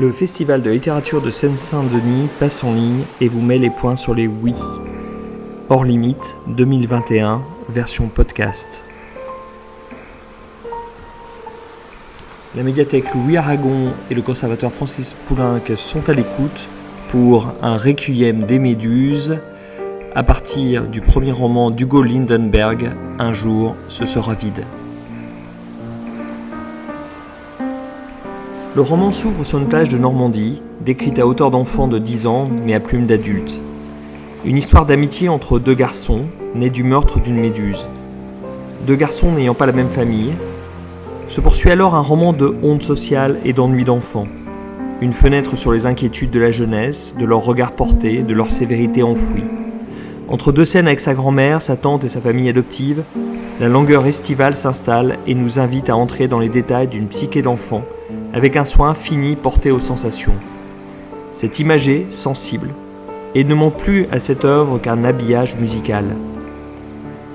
[0.00, 4.14] Le Festival de littérature de Seine-Saint-Denis passe en ligne et vous met les points sur
[4.14, 4.54] les oui.
[5.68, 8.82] Hors limite 2021, version podcast.
[12.56, 16.66] La médiathèque Louis Aragon et le conservateur Francis Poulenc sont à l'écoute
[17.10, 19.38] pour un requiem des Méduses
[20.14, 24.64] à partir du premier roman d'Hugo Lindenberg, Un jour ce sera vide.
[28.80, 32.48] Le roman s'ouvre sur une plage de Normandie, décrite à hauteur d'enfant de 10 ans,
[32.64, 33.60] mais à plume d'adulte.
[34.46, 36.22] Une histoire d'amitié entre deux garçons,
[36.54, 37.86] nés du meurtre d'une méduse.
[38.86, 40.32] Deux garçons n'ayant pas la même famille.
[41.28, 44.26] Se poursuit alors un roman de honte sociale et d'ennui d'enfant.
[45.02, 49.02] Une fenêtre sur les inquiétudes de la jeunesse, de leur regard porté, de leur sévérité
[49.02, 49.44] enfouie.
[50.30, 53.02] Entre deux scènes avec sa grand-mère, sa tante et sa famille adoptive,
[53.60, 57.84] la longueur estivale s'installe et nous invite à entrer dans les détails d'une psyché d'enfant
[58.32, 60.34] avec un soin fini porté aux sensations.
[61.32, 62.70] C'est imagé, sensible,
[63.34, 66.04] et ne ment plus à cette œuvre qu'un habillage musical.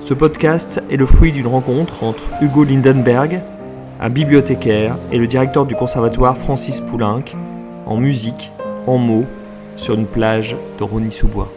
[0.01, 3.41] Ce podcast est le fruit d'une rencontre entre Hugo Lindenberg,
[4.01, 7.23] un bibliothécaire, et le directeur du conservatoire Francis Poulenc,
[7.85, 8.51] en musique,
[8.87, 9.25] en mots,
[9.77, 11.51] sur une plage de Rony-sous-Bois.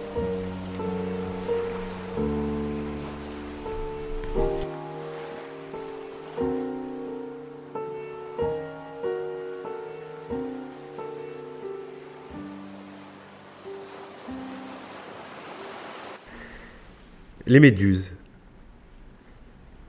[17.50, 18.12] Les méduses.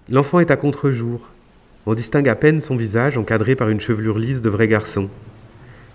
[0.07, 1.27] L'enfant est à contre-jour.
[1.85, 5.09] On distingue à peine son visage encadré par une chevelure lisse de vrai garçon.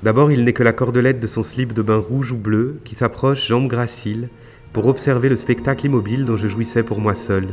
[0.03, 2.95] D'abord, il n'est que la cordelette de son slip de bain rouge ou bleu qui
[2.95, 4.29] s'approche, jambes graciles,
[4.75, 7.49] pour observer le spectacle immobile dont je jouissais pour moi seul.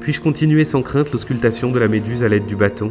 [0.00, 2.90] Puis-je continuer sans crainte l'auscultation de la méduse à l'aide du bâton?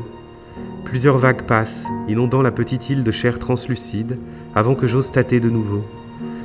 [0.86, 4.18] Plusieurs vagues passent, inondant la petite île de chair translucide,
[4.56, 5.84] avant que j'ose tâter de nouveau.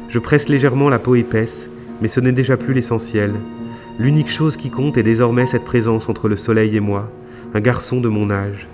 [0.08, 1.68] Je presse légèrement la peau épaisse,
[2.02, 3.34] mais ce n'est déjà plus l'essentiel.
[4.00, 7.10] L'unique chose qui compte est désormais cette présence entre le soleil et moi,
[7.52, 8.68] un garçon de mon âge.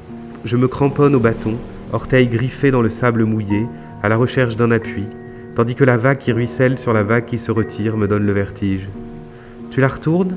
[0.45, 1.55] Je me cramponne au bâton,
[1.95, 3.67] orteils griffés dans le sable mouillé,
[4.03, 5.07] à la recherche d'un appui,
[5.55, 8.35] tandis que la vague qui ruisselle sur la vague qui se retire me donne le
[8.35, 8.87] vertige.
[9.71, 10.37] Tu la retournes?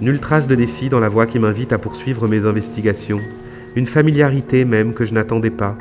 [0.00, 3.20] Nulle trace de défi dans la voix qui m'invite à poursuivre mes investigations,
[3.76, 5.76] une familiarité même que je n'attendais pas.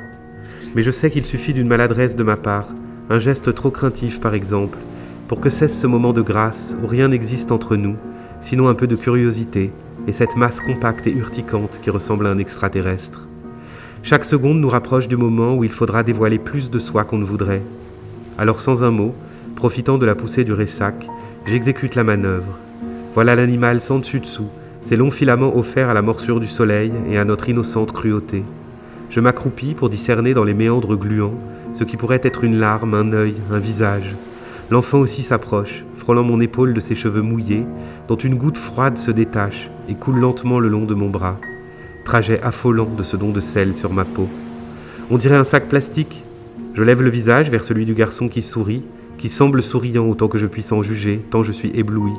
[0.76, 2.68] Mais je sais qu'il suffit d'une maladresse de ma part,
[3.10, 4.78] un geste trop craintif par exemple,
[5.28, 7.96] pour que cesse ce moment de grâce où rien n'existe entre nous,
[8.42, 9.72] sinon un peu de curiosité
[10.08, 13.28] et cette masse compacte et urticante qui ressemble à un extraterrestre.
[14.02, 17.26] Chaque seconde nous rapproche du moment où il faudra dévoiler plus de soi qu'on ne
[17.26, 17.62] voudrait.
[18.38, 19.14] Alors sans un mot,
[19.56, 21.08] profitant de la poussée du ressac,
[21.46, 22.58] j'exécute la manœuvre.
[23.14, 24.48] Voilà l'animal sans dessus-dessous,
[24.82, 28.44] ses longs filaments offerts à la morsure du soleil et à notre innocente cruauté.
[29.10, 31.38] Je m'accroupis pour discerner dans les méandres gluants
[31.74, 34.16] ce qui pourrait être une larme, un œil, un visage.
[34.72, 37.66] L'enfant aussi s'approche, frôlant mon épaule de ses cheveux mouillés,
[38.08, 41.40] dont une goutte froide se détache et coule lentement le long de mon bras.
[42.06, 44.28] Trajet affolant de ce don de sel sur ma peau.
[45.10, 46.24] On dirait un sac plastique.
[46.76, 48.84] Je lève le visage vers celui du garçon qui sourit,
[49.18, 52.14] qui semble souriant autant que je puisse en juger, tant je suis ébloui.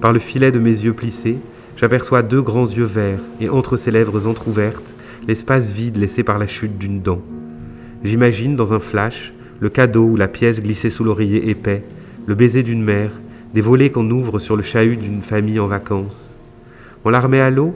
[0.00, 1.38] Par le filet de mes yeux plissés,
[1.76, 4.92] j'aperçois deux grands yeux verts, et entre ses lèvres entr'ouvertes,
[5.28, 7.20] l'espace vide laissé par la chute d'une dent.
[8.02, 11.82] J'imagine, dans un flash, le cadeau ou la pièce glissée sous l'oreiller épais,
[12.26, 13.12] le baiser d'une mère,
[13.54, 16.34] des volets qu'on ouvre sur le chahut d'une famille en vacances.
[17.04, 17.74] On la remet à l'eau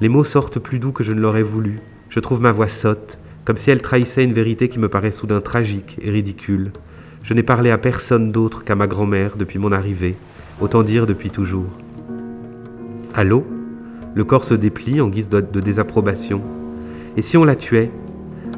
[0.00, 1.80] Les mots sortent plus doux que je ne l'aurais voulu.
[2.08, 5.40] Je trouve ma voix sotte, comme si elle trahissait une vérité qui me paraît soudain
[5.40, 6.70] tragique et ridicule.
[7.22, 10.16] Je n'ai parlé à personne d'autre qu'à ma grand-mère depuis mon arrivée,
[10.60, 11.70] autant dire depuis toujours.
[13.14, 13.46] À l'eau
[14.14, 16.42] Le corps se déplie en guise de, de désapprobation.
[17.16, 17.90] Et si on la tuait?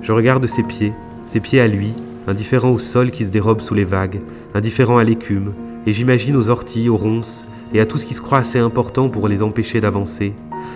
[0.03, 0.93] Je regarde ses pieds,
[1.27, 1.95] ses pieds à lui,
[2.27, 4.21] indifférent au sol qui se dérobe sous les vagues,
[4.55, 5.53] indifférent à l'écume,
[5.87, 9.09] et j'imagine aux orties, aux ronces, et à tout ce qui se croit assez important
[9.09, 10.33] pour les empêcher d'avancer.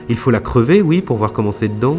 [0.08, 1.98] Il faut la crever, oui, pour voir comment c'est dedans.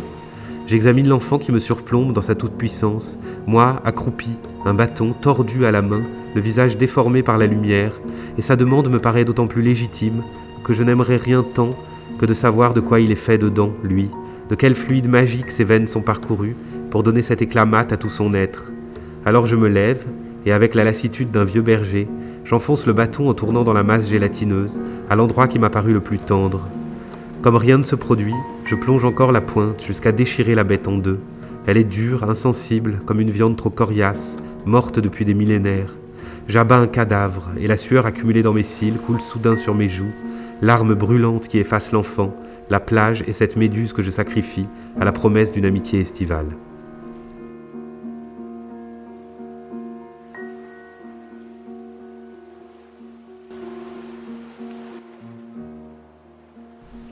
[0.67, 4.29] J'examine l'enfant qui me surplombe dans sa toute-puissance, moi accroupi,
[4.65, 6.03] un bâton tordu à la main,
[6.35, 7.99] le visage déformé par la lumière,
[8.37, 10.21] et sa demande me paraît d'autant plus légitime
[10.63, 11.75] que je n'aimerais rien tant
[12.19, 14.09] que de savoir de quoi il est fait dedans, lui,
[14.49, 16.55] de quel fluide magique ses veines sont parcourues
[16.91, 18.71] pour donner cet éclat mat à tout son être.
[19.29, 20.07] Alors je me lève,
[20.47, 22.07] et avec la lassitude d'un vieux berger,
[22.45, 25.99] j'enfonce le bâton en tournant dans la masse gélatineuse, à l'endroit qui m'a paru le
[25.99, 26.67] plus tendre.
[27.43, 28.33] Comme rien ne se produit,
[28.65, 31.19] je plonge encore la pointe jusqu'à déchirer la bête en deux.
[31.67, 34.35] Elle est dure, insensible, comme une viande trop coriace,
[34.65, 35.93] morte depuis des millénaires.
[36.47, 40.11] J'abats un cadavre, et la sueur accumulée dans mes cils coule soudain sur mes joues,
[40.63, 42.35] larmes brûlantes qui effacent l'enfant,
[42.71, 44.65] la plage et cette méduse que je sacrifie
[44.99, 46.47] à la promesse d'une amitié estivale.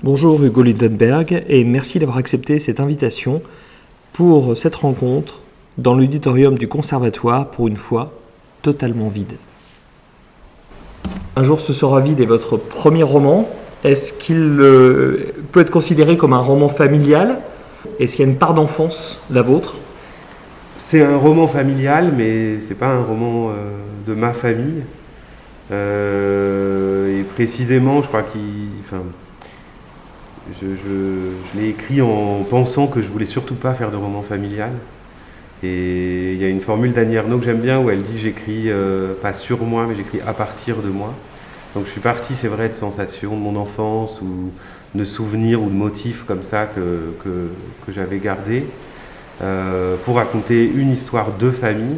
[0.04, 3.42] Bonjour Hugo Lindenberg et merci d'avoir accepté cette invitation
[4.14, 5.42] pour cette rencontre
[5.80, 8.14] dans l'auditorium du conservatoire pour une fois
[8.62, 9.34] totalement vide.
[11.36, 13.50] Un jour ce sera vide est votre premier roman.
[13.84, 17.40] Est-ce qu'il euh, peut être considéré comme un roman familial?
[18.00, 19.78] Est-ce qu'il y a une part d'enfance, la vôtre?
[20.78, 23.54] C'est un roman familial, mais c'est pas un roman euh,
[24.06, 24.84] de ma famille.
[25.72, 28.42] Euh, et précisément, je crois qu'il.
[30.62, 34.72] Je, l'ai écrit en pensant que je voulais surtout pas faire de roman familial.
[35.64, 38.70] Et il y a une formule d'Annie Arnaud que j'aime bien où elle dit j'écris
[38.70, 41.14] euh, pas sur moi, mais j'écris à partir de moi.
[41.76, 44.52] Donc je suis parti, c'est vrai, de sensations de mon enfance ou
[44.96, 48.66] de souvenirs ou de motifs comme ça que, que, j'avais gardés
[49.42, 51.98] euh, pour raconter une histoire de famille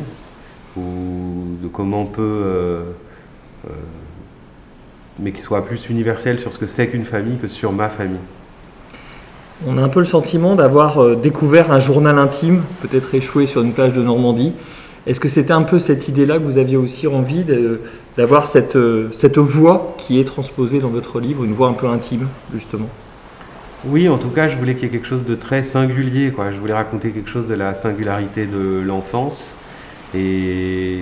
[0.78, 2.84] ou de comment on peut, euh,
[5.20, 8.20] mais qui soit plus universel sur ce que c'est qu'une famille que sur ma famille.
[9.68, 13.62] On a un peu le sentiment d'avoir euh, découvert un journal intime, peut-être échoué sur
[13.62, 14.54] une plage de Normandie.
[15.06, 17.44] Est-ce que c'était un peu cette idée-là que vous aviez aussi envie
[18.16, 21.88] d'avoir cette, euh, cette voix qui est transposée dans votre livre, une voix un peu
[21.88, 22.88] intime, justement?
[23.86, 26.34] Oui, en tout cas, je voulais qu'il y ait quelque chose de très singulier.
[26.38, 29.42] Je voulais raconter quelque chose de la singularité de l'enfance.
[30.16, 31.00] Et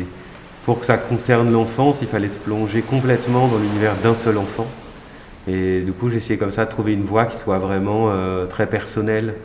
[0.65, 4.67] pour que ça concerne l'enfance, il fallait se plonger complètement dans l'univers d'un seul enfant.
[5.47, 8.45] Et du coup, j'ai essayé comme ça de trouver une voix qui soit vraiment euh,
[8.45, 9.35] très personnelle.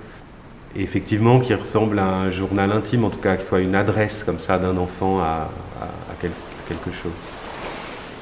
[0.75, 4.25] Et effectivement, qui ressemble à un journal intime, en tout cas, qui soit une adresse
[4.25, 5.49] comme ça d'un enfant à,
[6.69, 7.13] quelque chose.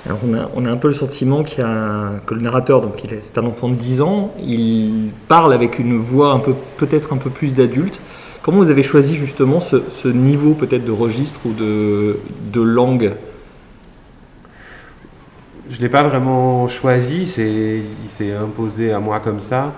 [0.07, 0.19] Alors
[0.57, 4.01] on a, un peu le sentiment que le narrateur, donc c'est un enfant de 10
[4.01, 8.01] ans, il parle avec une voix un peu, peut-être un peu plus d'adulte.
[8.43, 13.13] Comment vous avez choisi justement ce, niveau peut-être de registre ou de langue?
[15.71, 19.73] Je ne l'ai pas vraiment choisi, il s'est imposé à moi comme ça.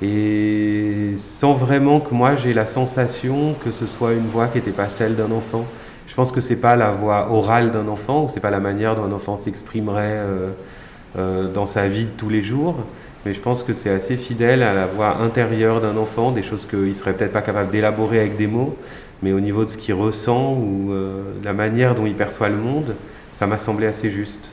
[0.00, 4.70] Et sans vraiment que moi j'ai la sensation que ce soit une voix qui n'était
[4.70, 5.64] pas celle d'un enfant.
[6.06, 8.94] Je pense que c'est pas la voix orale d'un enfant, ou c'est pas la manière
[8.94, 10.50] dont un enfant s'exprimerait euh,
[11.18, 12.76] euh, dans sa vie de tous les jours.
[13.26, 16.66] Mais je pense que c'est assez fidèle à la voix intérieure d'un enfant, des choses
[16.66, 18.76] qu'il serait peut-être pas capable d'élaborer avec des mots,
[19.22, 22.56] mais au niveau de ce qu'il ressent ou euh, la manière dont il perçoit le
[22.56, 22.94] monde,
[23.32, 24.50] ça m'a semblé assez juste.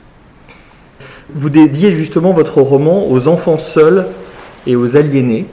[1.34, 4.06] Vous dédiez justement votre roman aux enfants seuls
[4.66, 5.46] et aux aliénés,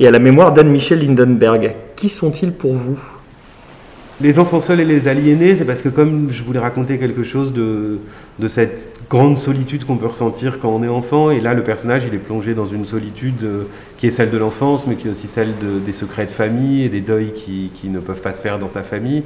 [0.00, 1.74] et à la mémoire d'Anne-Michel Lindenberg.
[1.96, 2.98] Qui sont-ils pour vous?
[4.22, 7.52] Les enfants seuls et les aliénés, c'est parce que comme je voulais raconter quelque chose
[7.52, 7.98] de,
[8.48, 12.14] cette grande solitude qu'on peut ressentir quand on est enfant, et là le personnage il
[12.14, 13.64] est plongé dans une solitude euh,
[13.98, 15.50] qui est celle de l'enfance, mais qui est aussi celle
[15.84, 18.68] des secrets de famille et des deuils qui, qui ne peuvent pas se faire dans
[18.68, 19.22] sa famille.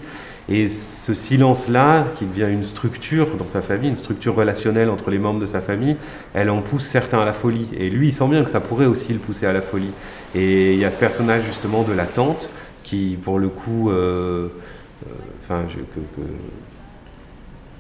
[0.49, 5.19] Et ce silence-là, qui devient une structure dans sa famille, une structure relationnelle entre les
[5.19, 5.95] membres de sa famille,
[6.35, 7.69] elle en pousse certains à la folie.
[7.79, 9.93] Et lui, il sent bien que ça pourrait aussi le pousser à la folie.
[10.35, 12.51] Et il y a ce personnage justement de la tante,
[12.83, 14.49] qui pour le coup, euh,
[15.07, 15.11] euh,
[15.43, 15.65] enfin,
[15.95, 16.01] que,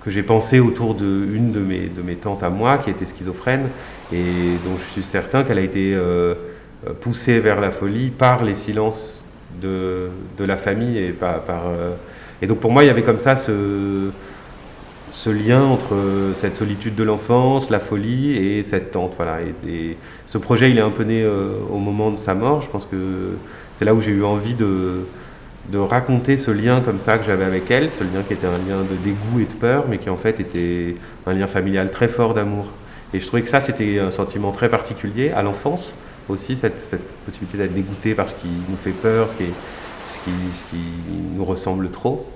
[0.04, 3.68] que, j'ai pensé autour d'une de, mes, de mes tantes à moi, qui était schizophrène,
[4.12, 6.34] et dont je suis certain qu'elle a été euh,
[7.00, 9.24] poussée vers la folie par les silences
[9.60, 10.08] de,
[10.38, 11.42] de la famille et par...
[11.42, 11.62] par
[12.42, 14.10] et donc pour moi, il y avait comme ça ce,
[15.12, 15.96] ce lien entre
[16.34, 19.14] cette solitude de l'enfance, la folie et cette tante.
[19.16, 19.38] Voilà.
[19.68, 19.96] Et,
[20.26, 22.62] ce projet, il est un peu né euh, au moment de sa mort.
[22.62, 22.96] Je pense que
[23.74, 25.00] c'est là où j'ai eu envie de,
[25.70, 28.58] de raconter ce lien comme ça que j'avais avec elle, ce lien qui était un
[28.58, 30.96] lien de dégoût et de peur, mais qui en fait était
[31.26, 32.66] un lien familial très fort d'amour.
[33.12, 35.92] Et je trouvais que ça, c'était un sentiment très particulier à l'enfance
[36.28, 39.54] aussi, cette, cette possibilité d'être dégoûté par ce qui nous fait peur, ce qui est
[40.24, 40.30] qui,
[40.70, 40.82] qui
[41.36, 42.26] nous ressemble trop.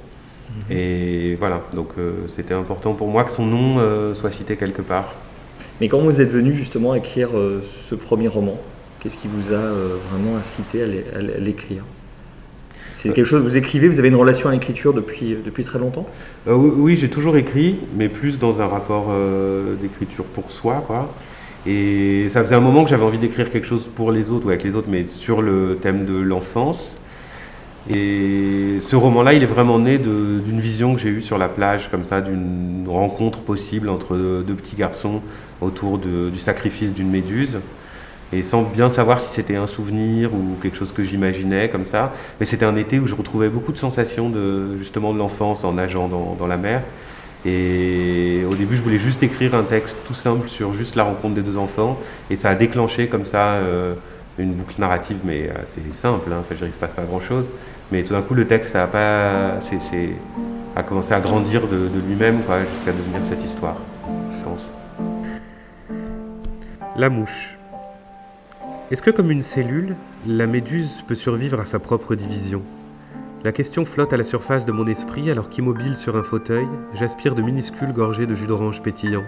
[0.49, 0.77] Mhm.
[0.77, 4.83] Et voilà, donc euh, c'était important pour moi que son nom euh, soit cité quelque
[4.83, 5.15] part.
[5.81, 8.59] Mais quand vous êtes venu justement à écrire euh, ce premier roman,
[9.01, 9.71] qu'est-ce qui vous a
[10.11, 11.85] vraiment incité à l'écrire?
[12.95, 16.07] C'est quelque chose, vous écrivez, vous avez une relation à l'écriture depuis, depuis très longtemps?
[16.47, 19.13] Oui, j'ai toujours écrit, mais plus dans un rapport
[19.83, 20.83] d'écriture pour soi.
[20.87, 21.13] Quoi.
[21.67, 24.51] Et ça faisait un moment que j'avais envie d'écrire quelque chose pour les autres ou
[24.51, 26.79] avec les autres, mais sur le thème de l'enfance.
[27.93, 31.91] Et ce roman-là, il est vraiment né d'une vision que j'ai eue sur la plage,
[31.91, 35.21] comme ça, d'une rencontre possible entre deux petits garçons
[35.61, 37.59] autour du sacrifice d'une méduse.
[38.33, 42.13] Et sans bien savoir si c'était un souvenir ou quelque chose que j'imaginais comme ça.
[42.41, 45.75] Mais c'était un été où je retrouvais beaucoup de sensations de, justement de l'enfance en
[45.75, 46.83] nageant dans, la mer.
[47.47, 51.35] Et au début, je voulais juste écrire un texte tout simple sur juste la rencontre
[51.35, 51.99] des deux enfants.
[52.31, 53.95] Et ça a déclenché comme ça euh,
[54.39, 56.33] une boucle narrative, mais assez simple.
[56.33, 56.39] Hein.
[56.41, 57.51] Enfin, je ne se passe pas grand-chose.
[57.93, 59.59] Mais tout d'un coup, le texte a, pas,
[60.77, 62.39] a commencé à grandir de, lui-même
[62.73, 63.77] jusqu'à devenir cette histoire,
[64.39, 64.61] je pense.
[66.97, 67.54] La mouche.
[68.91, 72.61] Est-ce que comme une cellule, la méduse peut survivre à sa propre division?
[73.43, 77.35] La question flotte à la surface de mon esprit alors qu'immobile sur un fauteuil, j'aspire
[77.35, 79.25] de minuscules gorgées de jus d'orange pétillant.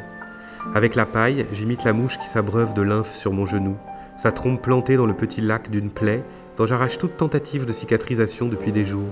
[0.74, 3.76] Avec la paille, j'imite la mouche qui s'abreuve de lymphe sur mon genou,
[4.18, 6.22] sa trompe plantée dans le petit lac d'une plaie
[6.58, 9.08] dont j'arrache toute tentative de cicatrisation depuis des jours.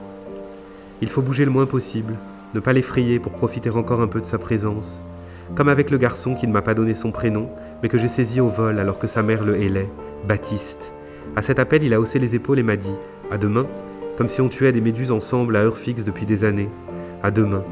[1.00, 2.16] Il faut bouger le moins possible,
[2.52, 5.02] ne pas l'effrayer pour profiter encore un peu de sa présence.
[5.54, 7.48] Comme avec le garçon qui ne m'a pas donné son prénom,
[7.82, 9.88] mais que j'ai saisi au vol alors que sa mère le hélait,
[10.26, 10.92] Baptiste.
[11.36, 12.94] À cet appel, il a haussé les épaules et m'a dit
[13.30, 13.66] À demain,
[14.16, 16.70] comme si on tuait des méduses ensemble à heure fixe depuis des années.
[17.22, 17.62] À demain.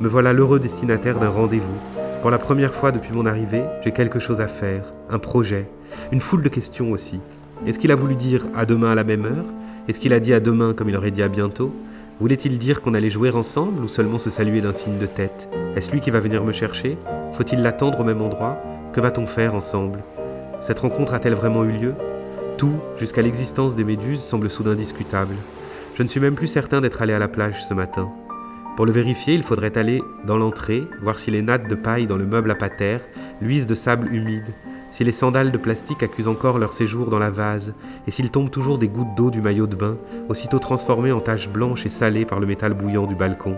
[0.00, 1.78] Me voilà l'heureux destinataire d'un rendez-vous.
[2.20, 5.66] Pour la première fois depuis mon arrivée, j'ai quelque chose à faire, un projet,
[6.12, 7.18] une foule de questions aussi.
[7.66, 9.46] Est-ce qu'il a voulu dire à demain à la même heure?
[9.88, 11.72] Est-ce qu'il a dit à demain comme il aurait dit à bientôt?
[12.20, 15.48] Voulait-il dire qu'on allait jouer ensemble ou seulement se saluer d'un signe de tête?
[15.76, 16.98] Est-ce lui qui va venir me chercher?
[17.32, 18.58] Faut-il l'attendre au même endroit?
[18.92, 20.00] Que va-t-on faire ensemble?
[20.62, 21.94] Cette rencontre a-t-elle vraiment eu lieu?
[22.56, 25.34] Tout, jusqu'à l'existence des méduses, semble soudain discutable.
[25.96, 28.08] Je ne suis même plus certain d'être allé à la plage ce matin.
[28.76, 32.16] Pour le vérifier, il faudrait aller dans l'entrée, voir si les nattes de paille dans
[32.16, 33.00] le meuble à patère
[33.40, 34.54] luisent de sable humide,
[34.92, 37.74] si les sandales de plastique accusent encore leur séjour dans la vase,
[38.06, 39.96] et s'il tombe toujours des gouttes d'eau du maillot de bain,
[40.28, 43.56] aussitôt transformées en taches blanches et salées par le métal bouillant du balcon.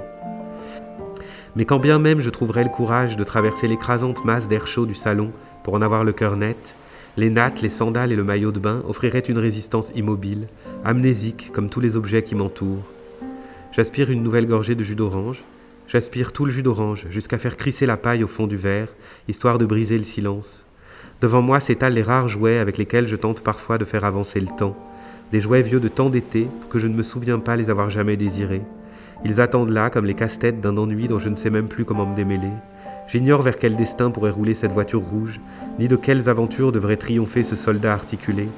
[1.55, 4.95] Mais quand bien même je trouverais le courage de traverser l'écrasante masse d'air chaud du
[4.95, 5.33] salon
[5.65, 6.75] pour en avoir le cœur net,
[7.17, 10.49] les nattes, les sandales et le maillot de bain offriraient une résistance immobile,
[10.85, 12.83] amnésique comme tous les objets qui m'entourent.
[13.73, 15.45] J'aspire une nouvelle gorgée de jus d'orange,
[15.87, 18.89] j'aspire tout le jus d'orange jusqu'à faire crisser la paille au fond du verre,
[19.29, 20.67] histoire de briser le silence.
[21.21, 24.49] Devant moi s'étalent les rares jouets avec lesquels je tente parfois de faire avancer le
[24.59, 24.77] temps,
[25.31, 28.17] des jouets vieux de tant d'été que je ne me souviens pas les avoir jamais
[28.17, 28.63] désirés.
[29.25, 32.07] Ils attendent là comme les casse-têtes d'un ennui dont je ne sais même plus comment
[32.07, 32.51] me démêler.
[33.07, 35.41] J'ignore vers quel destin pourrait rouler cette voiture rouge,
[35.79, 38.49] ni de quelles aventures devrait triompher ce soldat articulé.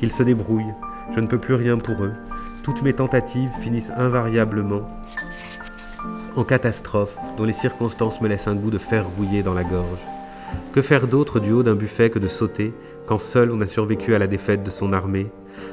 [0.00, 0.74] Qu'ils se débrouillent,
[1.14, 2.12] je ne peux plus rien pour eux.
[2.62, 4.82] Toutes mes tentatives finissent invariablement
[6.36, 10.00] en catastrophe dont les circonstances me laissent un goût de fer rouillé dans la gorge.
[10.72, 12.72] Que faire d'autre du haut d'un buffet que de sauter,
[13.06, 15.26] quand seul on a survécu à la défaite de son armée?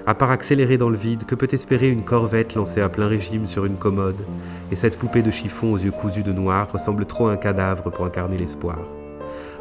[0.05, 3.47] À part accélérer dans le vide, que peut espérer une corvette lancée à plein régime
[3.47, 4.19] sur une commode?
[4.71, 7.91] Et cette poupée de chiffon aux yeux cousus de noir ressemble trop à un cadavre
[7.91, 8.79] pour incarner l'espoir.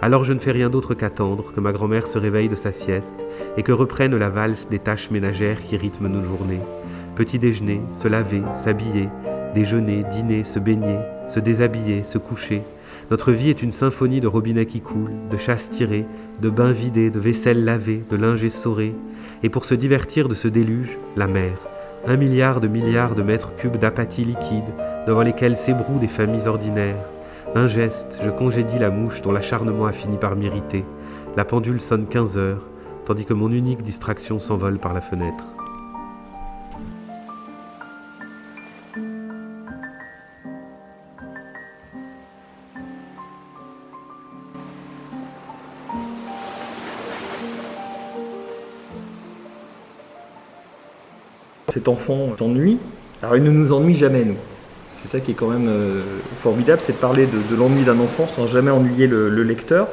[0.01, 3.27] Alors je ne fais rien d'autre qu'attendre que ma grand-mère se réveille de sa sieste
[3.57, 6.61] et que reprenne la valse des tâches ménagères qui rythment nos journées.
[7.17, 9.09] Petit déjeuner, se laver, s'habiller,
[9.55, 10.99] déjeuner, dîner, se baigner,
[11.29, 12.63] se déshabiller, se coucher,
[13.11, 16.05] notre vie est une symphonie de robinets qui coulent, de chasses tirées,
[16.43, 18.95] de bains vidés, de vaisselle lavée, de linge essoré.
[19.43, 21.57] Et pour se divertir de ce déluge, la mer.
[22.07, 24.75] Un milliard de milliards de mètres cubes d'apathie liquide,
[25.07, 27.03] devant lesquels s'ébrouent des familles ordinaires.
[27.55, 30.85] Un geste, je congédie la mouche dont l'acharnement a fini par m'irriter.
[31.35, 32.67] La pendule sonne 15 heures,
[33.07, 35.45] tandis que mon unique distraction s'envole par la fenêtre.
[51.73, 52.79] Cet enfant s'ennuie.
[53.23, 54.37] Alors il ne nous ennuie jamais, nous.
[55.03, 56.03] C'est ça qui est quand même euh,
[56.39, 59.89] formidable, c'est de parler de, l'ennui d'un enfant sans jamais ennuyer le, lecteur.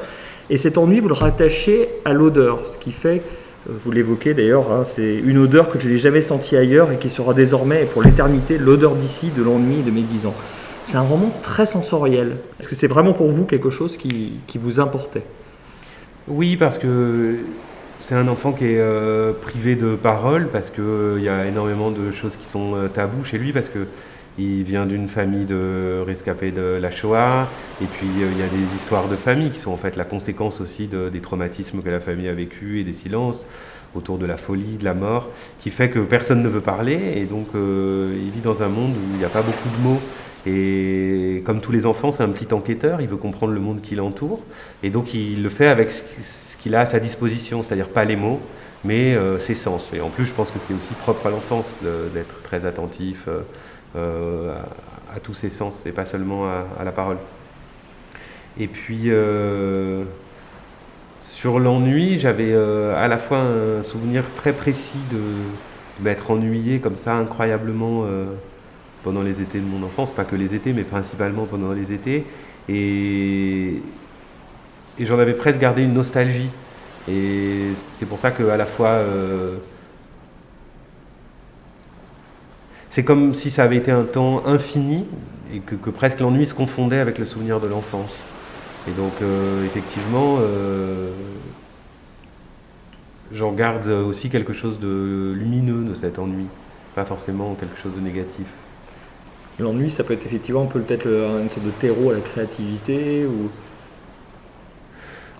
[0.50, 3.22] Et cet ennui, vous le rattachez à l'odeur, ce qui fait,
[3.68, 6.96] euh, vous l'évoquez d'ailleurs, hein, c'est une odeur que je n'ai jamais sentie ailleurs et
[6.96, 10.34] qui sera désormais pour l'éternité l'odeur d'ici, de l'ennui de mes dix ans.
[10.84, 12.36] C'est un roman très sensoriel.
[12.60, 15.24] Est-ce que c'est vraiment pour vous quelque chose qui, qui vous importait?
[16.28, 17.36] Oui, parce que
[18.00, 21.90] c'est un enfant qui est euh, privé de parole parce qu'il euh, y a énormément
[21.90, 23.86] de choses qui sont euh, tabous chez lui parce que
[24.38, 27.48] il vient d'une famille de rescapés de la Shoah.
[27.82, 30.60] Et puis il y a des histoires de famille qui sont en fait la conséquence
[30.60, 33.46] aussi des traumatismes que la famille a vécu et des silences
[33.94, 37.14] autour de la folie, de la mort, qui fait que personne ne veut parler.
[37.16, 40.00] Et donc il vit dans un monde où il n'y a pas beaucoup de mots.
[40.44, 43.94] Et comme tous les enfants, c'est un petit enquêteur, il veut comprendre le monde qui
[43.94, 44.40] l'entoure.
[44.82, 45.92] Et donc il le fait avec
[46.74, 48.40] a à sa disposition, c'est-à-dire pas les mots,
[48.84, 49.84] mais euh, ses sens.
[49.92, 51.78] Et en plus, je pense que c'est aussi propre à l'enfance
[52.14, 53.40] d'être très attentif euh,
[53.96, 54.54] euh,
[55.14, 57.18] à, tous ses sens, et pas seulement à, la parole.
[58.58, 59.10] Et puis,
[61.20, 65.20] sur l'ennui, j'avais à la fois un souvenir très précis de
[66.02, 68.04] m'être ennuyé comme ça incroyablement
[69.04, 72.24] pendant les étés de mon enfance, pas que les étés, mais principalement pendant les étés.
[74.98, 76.50] Et j'en avais presque gardé une nostalgie.
[77.08, 79.56] Et c'est pour ça que à la fois euh,
[82.90, 85.04] c'est comme si ça avait été un temps infini
[85.52, 88.10] et que, presque l'ennui se confondait avec le souvenir de l'enfance.
[88.88, 91.10] Et donc euh, effectivement, euh,
[93.32, 96.46] j'en garde aussi quelque chose de lumineux de cet ennui,
[96.96, 98.46] pas forcément quelque chose de négatif.
[99.58, 103.50] L'ennui, ça peut être effectivement peut-être une sorte de terreau à la créativité ou...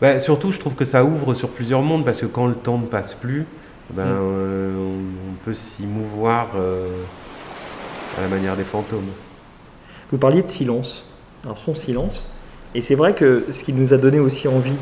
[0.00, 2.78] Bah, surtout, je trouve que ça ouvre sur plusieurs mondes parce que quand le temps
[2.78, 3.46] ne passe plus,
[3.90, 4.18] ben, mm.
[4.20, 6.88] euh, on, peut s'y mouvoir euh,
[8.18, 9.08] à la manière des fantômes.
[10.10, 11.06] Vous parliez de silence.
[11.44, 12.30] Alors, son silence,
[12.74, 14.74] et c'est vrai que ce qui nous a donné aussi envie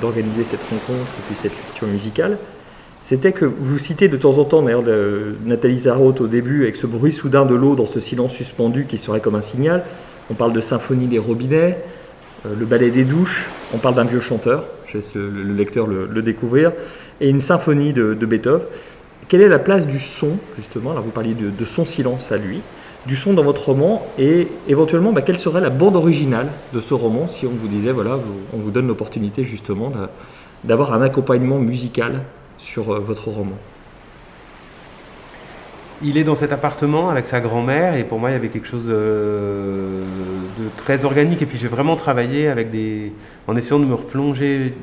[0.00, 2.38] d'organiser cette rencontre et puis cette lecture musicale,
[3.02, 4.84] c'était que vous citez de temps en temps, d'ailleurs,
[5.44, 8.96] Nathalie Tarot au début, avec ce bruit soudain de l'eau dans ce silence suspendu qui
[8.96, 9.84] serait comme un signal.
[10.30, 11.76] On parle de symphonie des robinets,
[12.44, 16.72] le ballet des douches, on parle d'un vieux chanteur, je laisse le, lecteur le, découvrir,
[17.20, 18.66] et une symphonie de, Beethoven.
[19.28, 22.60] Quelle est la place du son, justement Là, vous parliez de son silence à lui
[23.06, 26.94] du son dans votre roman et éventuellement bah, quelle serait la bande originale de ce
[26.94, 28.18] roman si on vous disait voilà
[28.54, 29.92] on vous donne l'opportunité justement
[30.64, 32.22] d'avoir un accompagnement musical
[32.58, 33.56] sur euh, votre roman?
[36.02, 38.66] Il est dans cet appartement avec sa grand-mère et pour moi il y avait quelque
[38.66, 40.02] chose euh,
[40.58, 43.12] de très organique et puis j'ai vraiment travaillé avec des
[43.46, 44.74] en essayant de me replonger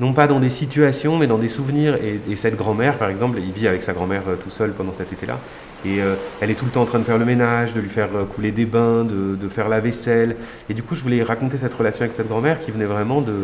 [0.00, 1.98] non pas dans des situations, mais dans des souvenirs.
[2.02, 5.12] Et, cette grand-mère, par exemple, il vit avec sa grand-mère euh, tout seul pendant cet
[5.12, 5.38] été-là.
[5.84, 7.90] Et euh, elle est tout le temps en train de faire le ménage, de lui
[7.90, 10.36] faire couler des bains, de, faire la vaisselle.
[10.68, 13.34] Et du coup, je voulais raconter cette relation avec cette grand-mère qui venait vraiment de,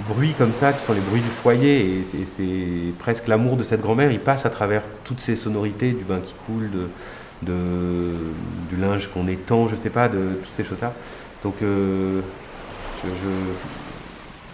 [0.00, 2.00] bruits comme ça, qui sont les bruits du foyer.
[2.00, 4.10] Et c'est presque l'amour de cette grand-mère.
[4.10, 6.70] Il passe à travers toutes ces sonorités, du bain qui coule,
[7.42, 7.52] de,
[8.70, 10.92] du linge qu'on étend, je sais pas, de toutes ces choses-là.
[11.44, 12.20] Donc, je,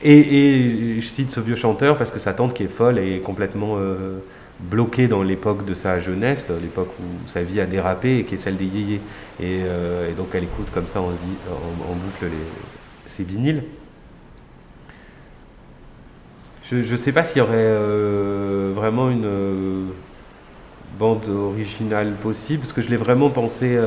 [0.04, 3.76] et, je cite ce vieux chanteur parce que sa tante qui est folle est complètement
[3.76, 4.18] euh,
[4.60, 8.38] bloquée dans l'époque de sa jeunesse, l'époque où sa vie a dérapé et qui est
[8.38, 9.00] celle des yéyés.
[9.40, 13.62] Et, euh, donc elle écoute comme ça en, en, boucle les, ses vinyles.
[16.72, 19.90] Je ne sais pas s'il y aurait euh, vraiment une
[20.98, 23.78] bande originale possible, parce que je l'ai vraiment pensé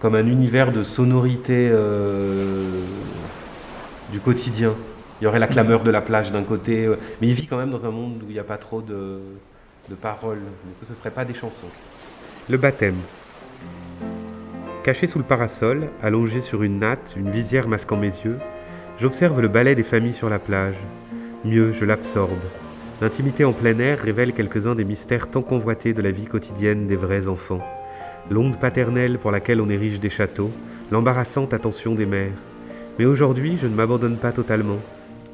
[0.00, 1.70] comme un univers de sonorité
[4.10, 4.74] du quotidien.
[5.20, 7.56] Il y aurait la clameur de la plage d'un côté, euh, mais il vit quand
[7.56, 9.20] même dans un monde où il n'y a pas trop de,
[10.00, 10.38] paroles.
[10.38, 11.68] Du ce ne serait pas des chansons.
[12.48, 12.96] Le baptême.
[14.82, 18.38] Caché sous le parasol, allongé sur une natte, une visière masquant mes yeux,
[18.98, 20.76] j'observe le ballet des familles sur la plage.
[21.44, 22.38] Mieux, je l'absorbe.
[23.00, 26.96] L'intimité en plein air révèle quelques-uns des mystères tant convoités de la vie quotidienne des
[26.96, 27.60] vrais enfants.
[28.30, 30.50] L'onde paternelle pour laquelle on érige des châteaux,
[30.90, 32.32] l'embarrassante attention des mères.
[32.98, 34.78] Mais aujourd'hui, je ne m'abandonne pas totalement.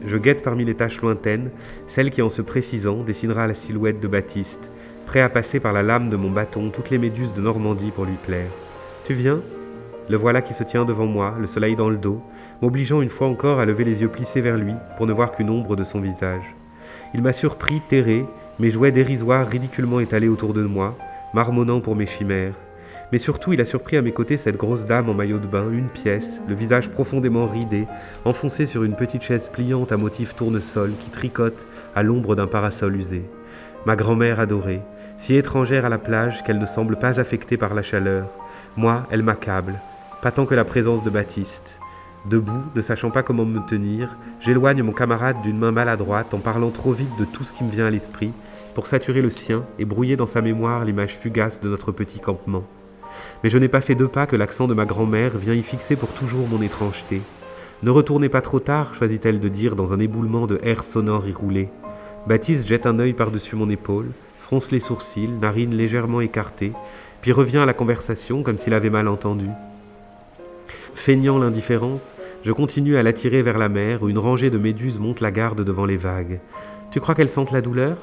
[0.04, 1.50] Je guette parmi les taches lointaines
[1.86, 4.70] celle qui, en se précisant, dessinera la silhouette de Baptiste,
[5.04, 8.06] prêt à passer par la lame de mon bâton toutes les méduses de Normandie pour
[8.06, 8.50] lui plaire.
[9.04, 9.40] Tu viens?
[10.08, 12.22] Le voilà qui se tient devant moi, le soleil dans le dos,
[12.62, 15.50] m'obligeant une fois encore à lever les yeux plissés vers lui pour ne voir qu'une
[15.50, 16.44] ombre de son visage.
[17.14, 18.24] Il m'a surpris, terré,
[18.58, 20.96] mes jouets dérisoires ridiculement étalés autour de moi,
[21.32, 22.54] marmonnant pour mes chimères.
[23.12, 25.68] Mais surtout, il a surpris à mes côtés cette grosse dame en maillot de bain,
[25.72, 27.86] une pièce, le visage profondément ridé,
[28.24, 32.94] enfoncé sur une petite chaise pliante à motif tournesol qui tricote à l'ombre d'un parasol
[32.94, 33.22] usé.
[33.86, 34.82] Ma grand-mère adorée,
[35.16, 38.26] si étrangère à la plage qu'elle ne semble pas affectée par la chaleur.
[38.76, 39.80] Moi, elle m'accable,
[40.22, 41.79] pas tant que la présence de Baptiste.
[42.26, 46.70] Debout, ne sachant pas comment me tenir, j'éloigne mon camarade d'une main maladroite en parlant
[46.70, 48.33] trop vite de tout ce qui me vient à l'esprit
[48.74, 52.64] pour saturer le sien et brouiller dans sa mémoire l'image fugace de notre petit campement
[53.42, 55.96] mais je n'ai pas fait deux pas que l'accent de ma grand-mère vient y fixer
[55.96, 57.22] pour toujours mon étrangeté.
[57.83, 61.33] Ne retournez pas trop tard, choisit-elle de dire dans un éboulement de airs sonores et
[61.33, 61.70] roulés.
[62.26, 66.72] Baptiste jette un œil par-dessus mon épaule, fronce les sourcils, narine légèrement écartée,
[67.22, 69.48] puis revient à la conversation comme s'il avait mal entendu.
[71.00, 72.12] Feignant l'indifférence,
[72.44, 75.64] je continue à l'attirer vers la mer où une rangée de méduses monte la garde
[75.64, 76.40] devant les vagues.
[76.90, 77.96] Tu crois qu'elles sentent la douleur?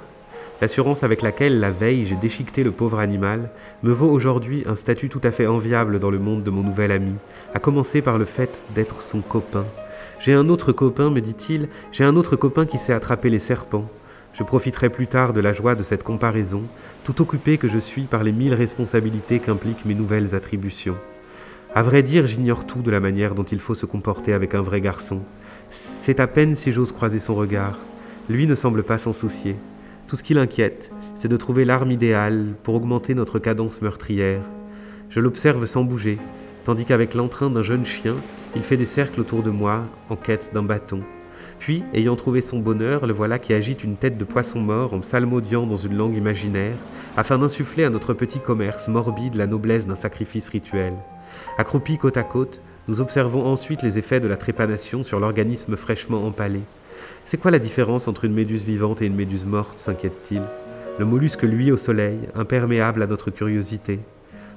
[0.61, 3.51] L'assurance avec laquelle, la veille, j'ai déchiqueté le pauvre animal
[3.83, 6.91] me vaut aujourd'hui un statut tout à fait enviable dans le monde de mon nouvel
[6.91, 7.13] ami,
[7.53, 9.65] à commencer par le fait d'être son copain.
[10.19, 13.87] J'ai un autre copain, me dit-il, j'ai un autre copain qui sait attraper les serpents.
[14.33, 16.63] Je profiterai plus tard de la joie de cette comparaison,
[17.03, 20.97] tout occupé que je suis par les mille responsabilités qu'impliquent mes nouvelles attributions.
[21.77, 24.61] À vrai dire, j'ignore tout de la manière dont il faut se comporter avec un
[24.61, 25.19] vrai garçon.
[25.69, 27.77] C'est à peine si j'ose croiser son regard.
[28.29, 29.55] Lui ne semble pas s'en soucier.
[30.07, 34.41] Tout ce qui l'inquiète, c'est de trouver l'arme idéale pour augmenter notre cadence meurtrière.
[35.11, 36.17] Je l'observe sans bouger,
[36.65, 38.15] tandis qu'avec l'entrain d'un jeune chien,
[38.55, 41.01] il fait des cercles autour de moi en quête d'un bâton.
[41.59, 45.01] Puis, ayant trouvé son bonheur, le voilà qui agite une tête de poisson mort en
[45.01, 46.77] psalmodiant dans une langue imaginaire,
[47.15, 50.93] afin d'insuffler à notre petit commerce morbide la noblesse d'un sacrifice rituel.
[51.59, 56.23] Accroupis côte à côte, nous observons ensuite les effets de la trépanation sur l'organisme fraîchement
[56.27, 56.59] empalé.
[57.25, 60.43] C'est quoi la différence entre une méduse vivante et une méduse morte s'inquiète-t-il.
[60.99, 63.97] Le mollusque lui au soleil, imperméable à notre curiosité.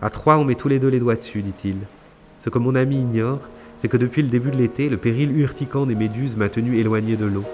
[0.02, 1.76] À trois, on met tous les deux les doigts dessus, dit-il.
[2.40, 3.40] Ce que mon ami ignore,
[3.78, 7.16] c'est que depuis le début de l'été, le péril urticant des méduses m'a tenu éloigné
[7.16, 7.44] de l'eau.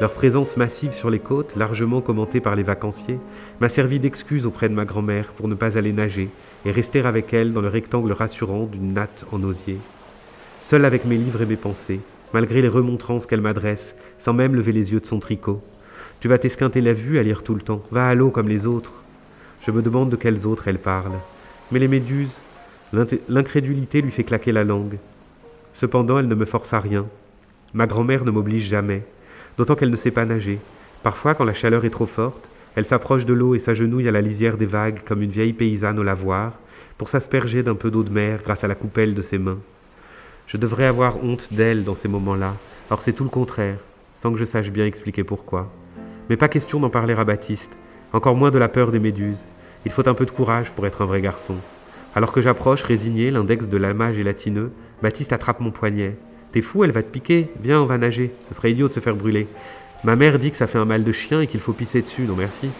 [0.00, 3.18] Leur présence massive sur les côtes, largement commentée par les vacanciers,
[3.60, 6.28] m'a servi d'excuse auprès de ma grand-mère pour ne pas aller nager
[6.64, 9.78] et rester avec elle dans le rectangle rassurant d'une natte en osier.
[10.60, 12.00] Seul avec mes livres et mes pensées,
[12.32, 15.62] malgré les remontrances qu'elle m'adresse, sans même lever les yeux de son tricot.
[16.20, 18.66] Tu vas t'esquinter la vue à lire tout le temps, va à l'eau comme les
[18.66, 19.02] autres.
[19.66, 21.12] Je me demande de quelles autres elle parle.
[21.70, 22.36] Mais les méduses,
[23.28, 24.98] l'incrédulité lui fait claquer la langue.
[25.74, 27.06] Cependant, elle ne me force à rien.
[27.74, 29.02] Ma grand-mère ne m'oblige jamais
[29.58, 30.58] d'autant qu'elle ne sait pas nager.
[31.02, 34.20] Parfois, quand la chaleur est trop forte, elle s'approche de l'eau et s'agenouille à la
[34.20, 36.52] lisière des vagues comme une vieille paysanne au lavoir,
[36.98, 39.58] pour s'asperger d'un peu d'eau de mer grâce à la coupelle de ses mains.
[40.46, 42.54] Je devrais avoir honte d'elle dans ces moments-là,
[42.90, 43.78] or c'est tout le contraire,
[44.16, 45.70] sans que je sache bien expliquer pourquoi.
[46.30, 47.72] Mais pas question d'en parler à Baptiste,
[48.12, 49.44] encore moins de la peur des méduses.
[49.84, 51.56] Il faut un peu de courage pour être un vrai garçon.
[52.14, 54.70] Alors que j'approche, résigné, l'index de l'âmage gélatineux,
[55.02, 56.16] Baptiste attrape mon poignet.
[56.52, 57.48] T'es fou, elle va te piquer.
[57.60, 58.30] Viens, on va nager.
[58.44, 59.48] Ce serait idiot de se faire brûler.
[60.04, 62.22] Ma mère dit que ça fait un mal de chien et qu'il faut pisser dessus.
[62.22, 62.70] Non merci.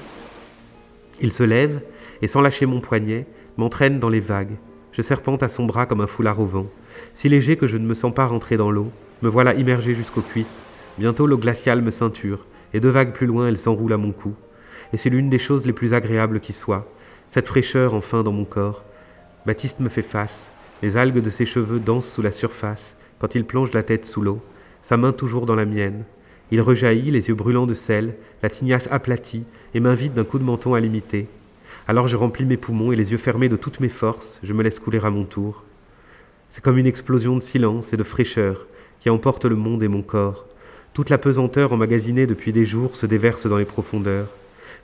[1.21, 1.81] Il se lève
[2.21, 4.57] et, sans lâcher mon poignet, m'entraîne dans les vagues.
[4.91, 6.67] Je serpente à son bras comme un foulard au vent.
[7.15, 8.91] Si léger que je ne me sens pas rentrer dans l'eau,
[9.23, 10.63] me voilà immergé jusqu'aux cuisses.
[10.99, 14.35] Bientôt l'eau glaciale me ceinture, et deux vagues plus loin, elle s'enroule à mon cou.
[14.93, 16.93] Et c'est l'une des choses les plus agréables qui soit,
[17.29, 18.83] cette fraîcheur enfin dans mon corps.
[19.47, 20.49] Baptiste me fait face,
[20.83, 24.21] les algues de ses cheveux dansent sous la surface, quand il plonge la tête sous
[24.21, 24.43] l'eau,
[24.83, 26.05] sa main toujours dans la mienne.
[26.53, 30.45] Il rejaillit, les yeux brûlants de sel, la tignasse aplatie, et m'invite d'un coup de
[30.45, 31.27] menton à l'imiter.
[31.89, 34.63] Alors je remplis mes poumons et les yeux fermés de toutes mes forces, je me
[34.63, 35.65] laisse couler à mon tour.
[36.51, 38.67] C'est comme une explosion de silence et de fraîcheur
[39.01, 40.45] qui emporte le monde et mon corps.
[40.93, 44.29] Toute la pesanteur emmagasinée depuis des jours se déverse dans les profondeurs.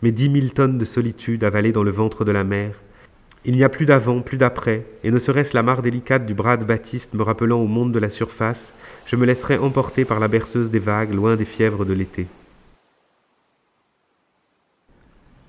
[0.00, 2.72] Mes dix mille tonnes de solitude avalées dans le ventre de la mer,
[3.44, 6.56] il n'y a plus d'avant, plus d'après, et ne serait-ce la mare délicate du bras
[6.56, 8.72] de Baptiste me rappelant au monde de la surface,
[9.06, 12.26] je me laisserais emporter par la berceuse des vagues, loin des fièvres de l'été.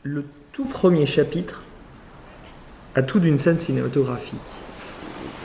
[0.03, 0.23] Le
[0.53, 1.63] tout premier chapitre
[2.95, 4.39] a tout d'une scène cinématographique.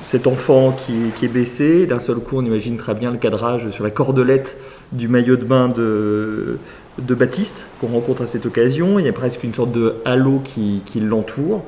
[0.02, 3.82] Cet enfant qui, est baissé, d'un seul coup on imagine très bien le cadrage sur
[3.82, 4.58] la cordelette
[4.92, 6.58] du maillot de bain de,
[6.98, 8.98] Baptiste qu'on rencontre à cette occasion.
[8.98, 11.64] Il y a presque une sorte de halo qui l'entoure.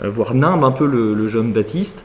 [0.00, 2.04] Euh, voire nimbe un peu le, jeune Baptiste.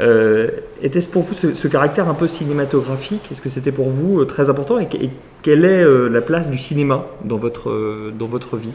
[0.00, 0.48] Euh,
[0.80, 3.30] était-ce pour vous ce, caractère un peu cinématographique?
[3.32, 4.78] Est-ce que c'était pour vous euh, très important?
[4.78, 4.88] Et,
[5.42, 8.72] quelle est la place du cinéma dans votre, dans votre vie?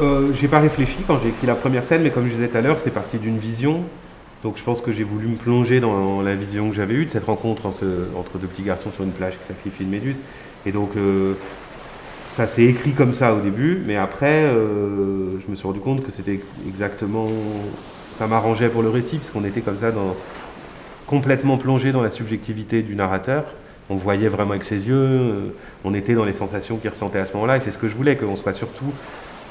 [0.00, 2.58] Euh, J'ai pas réfléchi quand j'ai écrit la première scène, mais comme je disais tout
[2.58, 3.82] à l'heure, c'est parti d'une vision.
[4.42, 7.10] Donc je pense que j'ai voulu me plonger dans la vision que j'avais eue de
[7.10, 10.16] cette rencontre entre deux petits garçons sur une plage qui sacrifient une méduse.
[10.66, 10.90] Et donc
[12.36, 16.04] ça s'est écrit comme ça au début, mais après, euh, je me suis rendu compte
[16.04, 17.28] que c'était exactement.
[18.18, 20.14] Ça m'arrangeait pour le récit, parce qu'on était comme ça, dans,
[21.06, 23.44] complètement plongé dans la subjectivité du narrateur.
[23.88, 25.40] On voyait vraiment avec ses yeux, euh,
[25.82, 27.96] on était dans les sensations qu'il ressentait à ce moment-là, et c'est ce que je
[27.96, 28.92] voulais, qu'on soit surtout.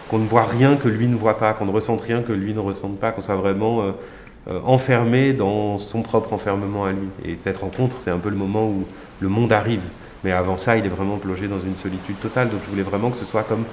[0.08, 2.54] qu'on ne voit rien que lui ne voit pas, qu'on ne ressente rien que lui
[2.54, 7.08] ne ressente pas, qu'on soit vraiment euh, enfermé dans son propre enfermement à lui.
[7.24, 8.84] Et cette rencontre, c'est un peu le moment où
[9.22, 9.82] le monde arrive.
[10.26, 12.50] Mais avant ça, il est vraiment plongé dans une solitude totale.
[12.50, 13.64] Donc je voulais vraiment que ce soit comme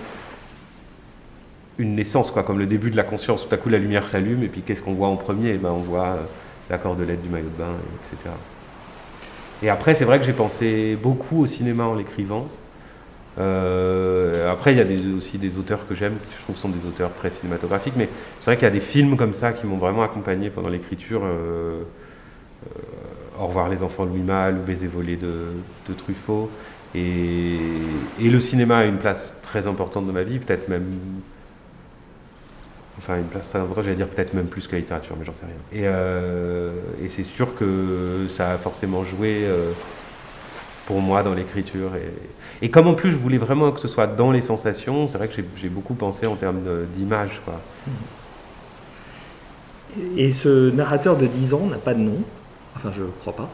[1.79, 3.49] une naissance, quoi, comme le début de la conscience.
[3.49, 5.53] Tout à coup, la lumière s'allume, et puis qu'est-ce qu'on voit en premier?
[5.55, 6.23] Eh ben, On voit euh,
[6.69, 7.73] la cordelette du maillot de bain,
[8.13, 8.35] etc.
[9.63, 12.47] Et après, c'est vrai que j'ai pensé beaucoup au cinéma en l'écrivant.
[13.39, 16.87] Euh, après, il y a aussi des auteurs que j'aime, qui je trouve sont des
[16.87, 18.11] auteurs très cinématographiques, mais
[18.41, 21.23] c'est vrai qu'il y a des films comme ça qui m'ont vraiment accompagné pendant l'écriture.
[21.25, 21.81] Euh,
[23.43, 26.51] au revoir les enfants de Louis Malle ou Baiser volé de, Truffaut.
[26.95, 27.59] Et,
[28.21, 30.87] le cinéma a une place très importante dans ma vie, peut-être même.
[32.99, 35.33] Enfin, une place très importante, j'allais dire peut-être même plus que la littérature, mais j'en
[35.33, 35.81] sais rien.
[35.81, 36.73] Et, euh,
[37.11, 39.73] c'est sûr que ça a forcément joué euh,
[40.87, 41.91] pour moi dans l'écriture.
[42.61, 45.29] Et, comme en plus je voulais vraiment que ce soit dans les sensations, c'est vrai
[45.29, 46.61] que j'ai beaucoup pensé en termes
[46.95, 47.41] d'image.
[50.17, 52.23] Et ce narrateur de 10 ans n'a pas de nom?
[52.83, 53.49] Enfin, je crois pas.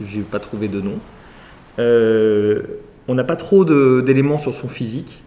[0.00, 0.98] Je n'ai pas trouvé de nom.
[1.78, 2.62] Euh,
[3.06, 3.66] on n'a pas trop
[4.00, 5.22] d'éléments sur son physique.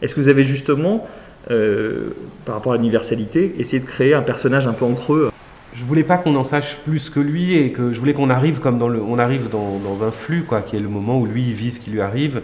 [0.00, 1.06] Est-ce que vous avez justement,
[1.50, 2.14] euh,
[2.46, 5.30] par rapport à l'universalité, essayé de créer un personnage un peu en creux?
[5.74, 8.60] Je voulais pas qu'on en sache plus que lui et que je voulais qu'on arrive
[8.60, 11.72] comme dans on arrive dans, un flux qui est le moment où lui il vit
[11.72, 12.40] ce qui lui arrive.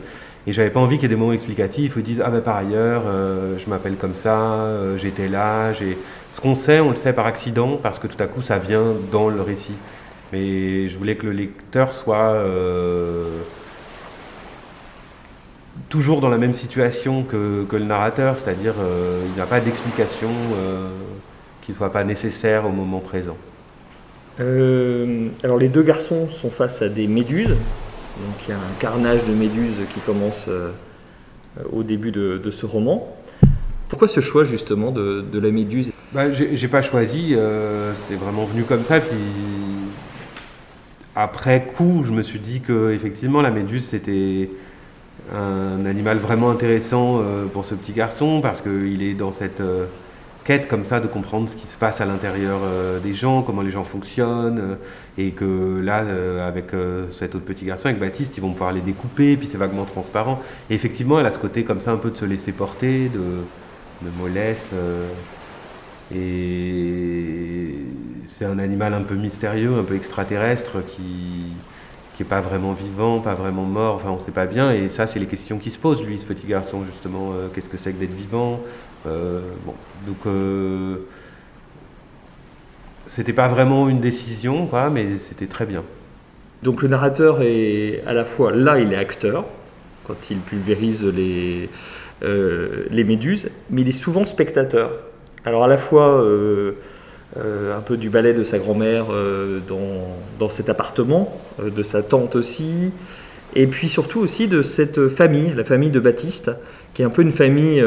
[0.47, 2.41] Et j'avais pas envie qu'il y ait des moments explicatifs où ils disent ah ben
[2.41, 5.99] par ailleurs euh, je m'appelle comme ça, j'étais là, j'ai
[6.33, 8.95] ce qu'on sait, on le sait par accident, parce que tout à coup, ça vient
[9.11, 9.75] dans le récit.
[10.33, 13.41] Mais je voulais que le lecteur soit, euh,
[15.89, 18.75] toujours dans la même situation que, le narrateur, c'est-à-dire
[19.27, 20.29] il n'y a pas d'explication
[21.63, 23.37] qui ne soit pas nécessaire au moment présent.
[24.39, 27.57] alors les deux garçons sont face à des méduses,
[28.21, 30.49] donc il y a un carnage de méduses qui commence
[31.73, 33.17] au début de, ce roman.
[33.89, 35.93] Pourquoi ce choix justement de, la méduse?
[36.13, 37.35] Bah, J'ai pas choisi,
[38.09, 39.01] c'est vraiment venu comme ça.
[39.01, 39.19] Puis
[41.17, 44.49] après coup, je me suis dit que effectivement la méduse c'était
[45.35, 49.87] un animal vraiment intéressant euh, pour ce petit garçon parce qu'il est dans cette euh,
[50.59, 53.71] comme ça de comprendre ce qui se passe à l'intérieur euh, des gens, comment les
[53.71, 54.77] gens fonctionnent,
[55.17, 56.05] et que là,
[56.47, 56.67] avec
[57.13, 60.41] cet autre petit garçon, avec Baptiste, ils vont pouvoir les découper, puis c'est vaguement transparent.
[60.69, 63.21] Et effectivement, elle a ce côté comme ça un peu de se laisser porter, de,
[64.19, 64.67] mollesse.
[66.15, 67.75] et
[68.27, 71.53] c'est un animal un peu mystérieux, un peu extraterrestre qui
[72.21, 74.73] qui pas vraiment vivant, pas vraiment mort, enfin on sait pas bien.
[74.73, 77.33] Et ça, c'est les questions qui se posent, lui, ce petit garçon, justement.
[77.33, 79.75] Euh, qu'est-ce que c'est que d'être vivant euh, bon,
[80.07, 80.97] Donc, euh,
[83.07, 85.83] c'était pas vraiment une décision, quoi, mais c'était très bien.
[86.63, 89.47] Donc le narrateur est à la fois là, il est acteur,
[90.05, 91.71] quand il pulvérise les,
[92.23, 94.91] les méduses, mais il est souvent spectateur.
[95.47, 96.23] Alors à la fois
[97.37, 99.61] euh, un peu du ballet de sa grand-mère euh,
[100.41, 102.91] dans, cet appartement, euh, de sa tante aussi,
[103.55, 106.51] et puis surtout aussi de cette famille, la famille de Baptiste,
[107.01, 107.83] qui est un peu une famille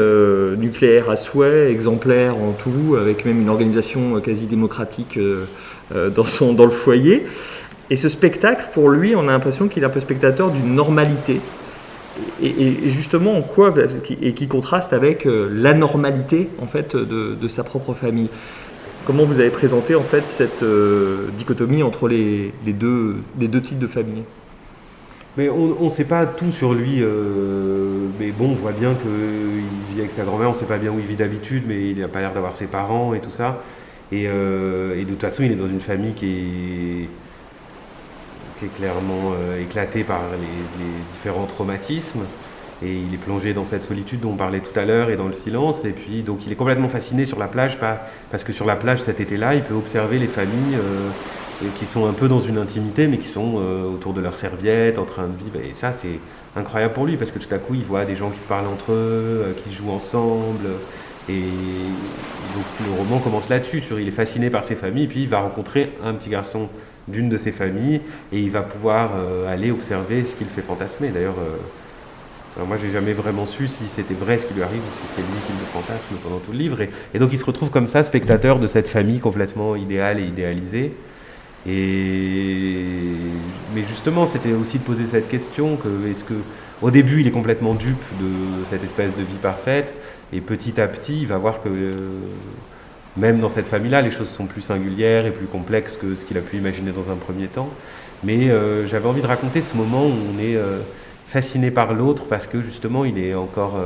[0.58, 5.16] nucléaire à souhait, exemplaire en tout, avec même une organisation quasi démocratique
[5.94, 7.24] dans, son, dans le foyer.
[7.90, 11.40] Et ce spectacle, pour lui, on a l'impression qu'il est un peu spectateur d'une normalité.
[12.42, 13.72] Et, justement, en quoi,
[14.20, 18.30] et qui contraste avec l'anormalité en fait de, de, sa propre famille.
[19.06, 23.78] Comment vous avez présenté en fait cette euh, dichotomie entre les, deux, les deux types
[23.78, 24.24] de famille
[25.36, 29.94] mais on ne sait pas tout sur lui, euh, mais bon, on voit bien qu'il
[29.94, 31.98] vit avec sa grand-mère, on ne sait pas bien où il vit d'habitude, mais il
[31.98, 33.60] n'a pas l'air d'avoir ses parents et tout ça.
[34.12, 37.08] Et, euh, de toute façon, il est dans une famille qui est,
[38.60, 42.22] qui est clairement éclatée par les, différents traumatismes
[42.84, 45.26] et il est plongé dans cette solitude dont on parlait tout à l'heure et dans
[45.26, 45.84] le silence.
[45.84, 47.78] Et puis, donc, il est complètement fasciné sur la plage,
[48.30, 50.76] parce que sur la plage cet été-là, il peut observer les familles
[51.62, 54.36] euh, qui sont un peu dans une intimité, mais qui sont euh, autour de leur
[54.36, 55.64] serviette, en train de vivre.
[55.64, 56.18] Et ça, c'est
[56.56, 58.66] incroyable pour lui, parce que tout à coup, il voit des gens qui se parlent
[58.66, 60.66] entre eux, euh, qui jouent ensemble.
[61.28, 63.82] Et donc, le roman commence là-dessus.
[63.98, 66.68] Il est fasciné par ces familles, puis il va rencontrer un petit garçon
[67.08, 68.00] d'une de ces familles,
[68.32, 69.10] et il va pouvoir
[69.48, 71.08] aller observer ce qu'il fait fantasmer.
[71.08, 71.36] D'ailleurs,
[72.56, 75.06] alors moi, j'ai jamais vraiment su si c'était vrai ce qui lui arrive ou si
[75.16, 76.78] c'est lui qui le fantasme pendant tout le livre.
[77.12, 80.92] Et, donc, il se retrouve comme ça, spectateur de cette famille complètement idéale et idéalisée.
[81.66, 82.84] Et
[83.74, 86.34] mais justement, c'était aussi de poser cette question que est-ce que
[86.82, 89.94] au début, il est complètement dupe de cette espèce de vie parfaite,
[90.32, 91.96] et petit à petit, il va voir que euh,
[93.16, 96.36] même dans cette famille-là, les choses sont plus singulières et plus complexes que ce qu'il
[96.36, 97.70] a pu imaginer dans un premier temps.
[98.24, 100.80] Mais euh, j'avais envie de raconter ce moment où on est euh,
[101.28, 103.80] fasciné par l'autre parce que justement il est encore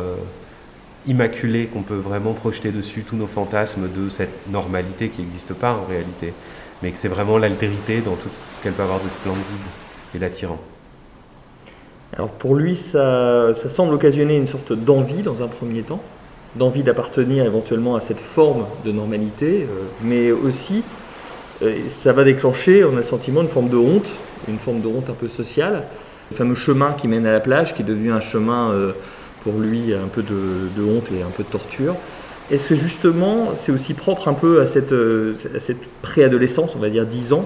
[1.06, 5.72] immaculé, qu'on peut vraiment projeter dessus tous nos fantasmes de cette normalité qui n'existe pas
[5.72, 6.34] en réalité,
[6.82, 9.42] mais que c'est vraiment l'altérité dans tout ce qu'elle peut avoir de splendide
[10.14, 10.58] et d'attirant.
[12.14, 16.00] Alors pour lui, ça, semble occasionner une sorte d'envie dans un premier temps,
[16.56, 20.82] d'envie d'appartenir éventuellement à cette forme de normalité, euh, mais aussi
[21.62, 24.10] euh, ça va déclencher, on a le sentiment, une forme de honte,
[24.48, 25.84] une forme de honte un peu sociale,
[26.30, 28.92] le fameux chemin qui mène à la plage, qui est devenu un chemin euh,
[29.42, 31.94] pour lui un peu de, honte et un peu de torture.
[32.50, 35.34] Est-ce que justement c'est aussi propre un peu à cette, euh,
[36.02, 37.44] préadolescence, on va dire 10 ans,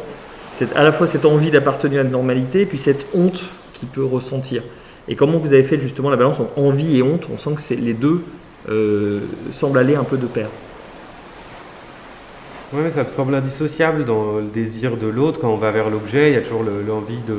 [0.76, 4.62] à la fois cette envie d'appartenir à la normalité, puis cette honte qu'il peut ressentir?
[5.08, 7.28] Et comment vous avez fait justement la balance entre envie et honte?
[7.32, 8.22] On sent que les deux
[8.68, 10.48] euh, semblent aller un peu de pair.
[12.72, 15.40] Oui, ça me semble indissociable dans le désir de l'autre.
[15.40, 17.34] Quand on va vers l'objet, il y a toujours l'envie de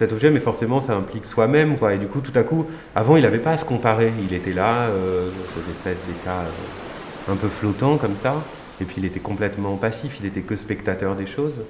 [0.00, 1.76] cet objet, mais forcément ça implique soi-même.
[1.78, 1.92] Quoi.
[1.92, 4.10] Et du coup, tout à coup, avant il n'avait pas à se comparer.
[4.26, 8.42] Il était là, euh, cette espèce d'état euh, un peu flottant comme ça.
[8.80, 11.60] Et puis il était complètement passif, il était que spectateur des choses.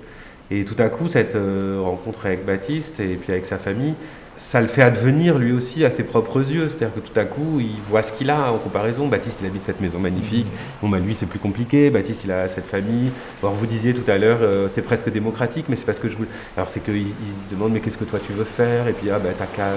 [0.53, 3.95] Et tout à coup, cette euh, rencontre avec Baptiste et puis avec sa famille,
[4.41, 6.69] ça le fait advenir lui aussi à ses propres yeux.
[6.69, 9.07] C'est-à-dire que tout à coup, il voit ce qu'il a en comparaison.
[9.07, 10.47] Baptiste, il habite cette maison magnifique.
[10.83, 11.91] Bon, bah, lui, c'est plus compliqué.
[11.91, 13.13] Baptiste, il a cette famille.
[13.43, 16.17] Alors, vous disiez tout à l'heure, euh, c'est presque démocratique, mais c'est parce que je
[16.17, 16.29] voulais.
[16.57, 18.89] Alors, c'est qu'il se demande, mais qu'est-ce que toi tu veux faire?
[18.89, 19.69] Et puis, ah, bah, t'as qu'à.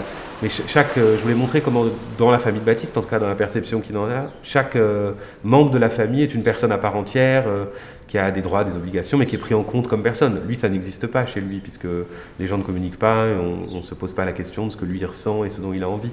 [0.42, 0.98] Mais chaque.
[0.98, 1.86] Euh, je voulais montrer comment,
[2.18, 4.76] dans la famille de Baptiste, en tout cas dans la perception qu'il en a, chaque
[4.76, 5.12] euh,
[5.44, 7.46] membre de la famille est une personne à part entière
[8.14, 10.40] qui a des droits, des obligations, mais qui est pris en compte comme personne.
[10.48, 11.88] Lui, ça n'existe pas chez lui, puisque
[12.40, 14.86] les gens ne communiquent pas, on ne se pose pas la question de ce que
[14.86, 16.12] lui ressent et ce dont il a envie.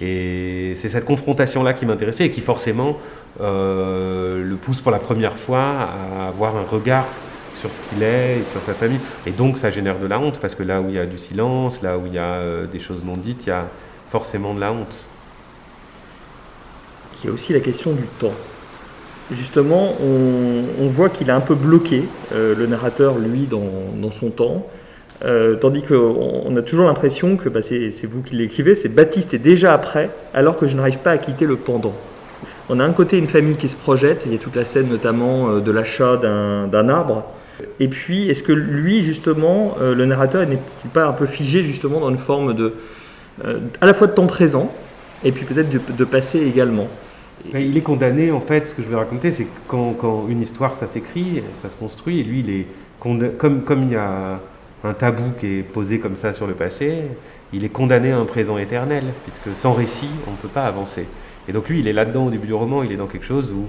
[0.00, 2.98] Et c'est cette confrontation-là qui m'intéressait et qui forcément
[3.40, 5.88] euh, le pousse pour la première fois
[6.22, 7.08] à avoir un regard
[7.60, 9.00] sur ce qu'il est et sur sa famille.
[9.26, 11.18] Et donc ça génère de la honte, parce que là où il y a du
[11.18, 13.66] silence, là où il y a euh, des choses non dites, il y a
[14.08, 14.94] forcément de la honte.
[17.20, 18.34] Il y a aussi la question du temps.
[19.30, 24.66] Justement, on, voit qu'il est un peu bloqué, euh, le narrateur, lui, dans, son temps.
[25.24, 29.38] Euh, tandis qu'on a toujours l'impression que bah, c'est vous qui l'écrivez, c'est Baptiste est
[29.38, 31.94] déjà après, alors que je n'arrive pas à quitter le pendant.
[32.68, 34.88] On a un côté une famille qui se projette, il y a toute la scène
[34.88, 37.24] notamment de l'achat d'un arbre,
[37.78, 42.00] et puis, est-ce que lui, justement, euh, le narrateur, n'est-il pas un peu figé justement
[42.00, 42.74] dans une forme de,
[43.44, 44.72] euh, à la fois de temps présent,
[45.24, 46.88] et puis peut-être de, passé également?
[47.54, 50.86] Il est condamné, en fait, ce que je vais raconter, c'est quand, une histoire, ça
[50.86, 52.66] s'écrit, ça se construit, et lui, il est
[52.98, 54.40] comme, comme il y a
[54.84, 57.02] un tabou qui est posé comme ça sur le passé,
[57.52, 61.06] il est condamné à un présent éternel, puisque sans récit, on ne peut pas avancer.
[61.48, 63.50] Et donc lui, il est là-dedans au début du roman, il est dans quelque chose
[63.50, 63.66] où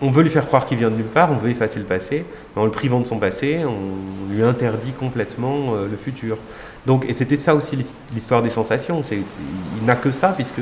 [0.00, 2.24] on veut lui faire croire qu'il vient de nulle part, on veut effacer le passé,
[2.54, 6.38] mais en le privant de son passé, on lui interdit complètement euh, le futur.
[6.86, 7.76] Donc, et c'était ça aussi
[8.14, 9.02] l'histoire des sensations.
[9.10, 10.60] il n'a que ça puisque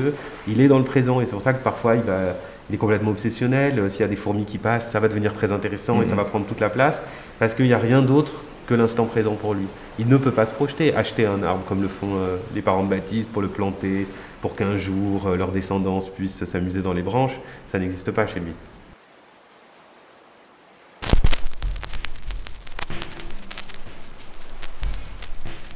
[0.48, 3.78] il est dans le présent et c'est pour ça que parfois il, est complètement obsessionnel.
[3.78, 6.12] Euh, s'il y a des fourmis qui passent, ça va devenir très intéressant et ça
[6.12, 6.16] mhm.
[6.16, 6.96] va prendre toute la place
[7.38, 8.32] parce qu'il n'y a rien d'autre
[8.66, 9.66] que l'instant présent pour lui.
[9.98, 12.82] Il ne peut pas se projeter, acheter un arbre comme le font euh, les parents
[12.82, 14.08] de Baptiste pour le planter,
[14.40, 17.38] pour qu'un jour leur descendance puisse s'amuser dans les branches,
[17.70, 18.52] ça n'existe pas chez lui.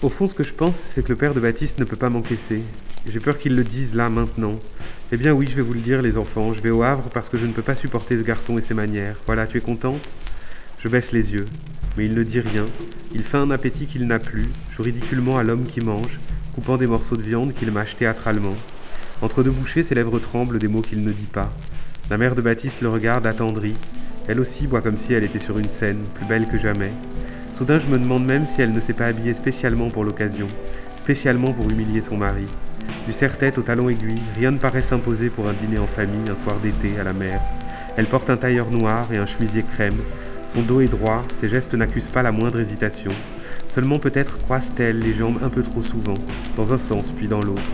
[0.02, 2.08] Au fond, ce que je pense, c'est que le père de Baptiste ne peut pas
[2.08, 2.62] m'encaisser.
[3.06, 4.58] J'ai peur qu'il le dise là, maintenant.
[5.12, 7.28] Eh bien oui, je vais vous le dire, les enfants, je vais au Havre parce
[7.28, 9.20] que je ne peux pas supporter ce garçon et ses manières.
[9.26, 10.16] Voilà, tu es contente?
[10.78, 11.44] Je baisse les yeux.
[11.98, 12.64] Mais il ne dit rien.
[13.12, 16.18] Il fait un appétit qu'il n'a plus, joue ridiculement à l'homme qui mange,
[16.54, 18.56] coupant des morceaux de viande qu'il mâche théâtralement.
[19.20, 21.52] Entre deux bouchées, ses lèvres tremblent des mots qu'il ne dit pas.
[22.08, 23.76] La mère de Baptiste le regarde attendrie.
[24.28, 26.92] Elle aussi boit comme si elle était sur une scène, plus belle que jamais.
[27.60, 30.48] Soudain, je me demande même si elle ne s'est pas habillée spécialement pour l'occasion,
[30.94, 32.46] spécialement pour humilier son mari.
[33.06, 36.36] Du serre-tête au talon aiguille, rien ne paraît s'imposer pour un dîner en famille un
[36.36, 37.38] soir d'été à la mer.
[37.98, 39.98] Elle porte un tailleur noir et un chemisier crème.
[40.46, 43.12] Son dos est droit, ses gestes n'accusent pas la moindre hésitation.
[43.68, 46.16] Seulement peut-être croise-t-elle les jambes un peu trop souvent,
[46.56, 47.72] dans un sens puis dans l'autre.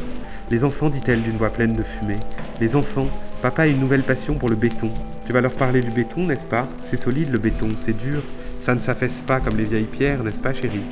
[0.51, 2.18] Les enfants, dit-elle d'une voix pleine de fumée.
[2.61, 3.09] Les enfants,
[3.40, 4.90] papa a une nouvelle passion pour le béton.
[5.27, 6.68] Tu vas leur parler du béton, n'est-ce pas?
[6.83, 8.25] C'est solide le béton, c'est dur,
[8.66, 10.83] ça ne s'affaisse pas comme les vieilles pierres, n'est-ce pas, chérie?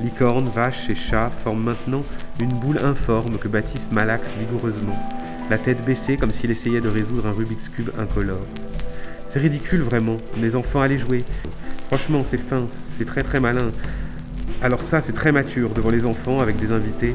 [0.00, 2.02] Licorne, vaches et chats forment maintenant
[2.40, 4.98] une boule informe que Baptiste malaxe vigoureusement,
[5.48, 8.44] la tête baissée comme s'il essayait de résoudre un Rubik's Cube incolore.
[9.28, 11.22] C'est ridicule vraiment, les enfants allaient jouer.
[11.86, 13.70] Franchement, c'est fin, c'est très très malin.
[14.60, 17.14] Alors ça, c'est très mature devant les enfants avec des invités.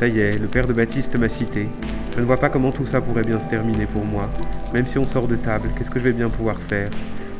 [0.00, 1.68] Ça y est, le père de Baptiste m'a cité.
[2.12, 4.28] Je ne vois pas comment tout ça pourrait bien se terminer pour moi.
[4.74, 6.90] Même si on sort de table, qu'est-ce que je vais bien pouvoir faire?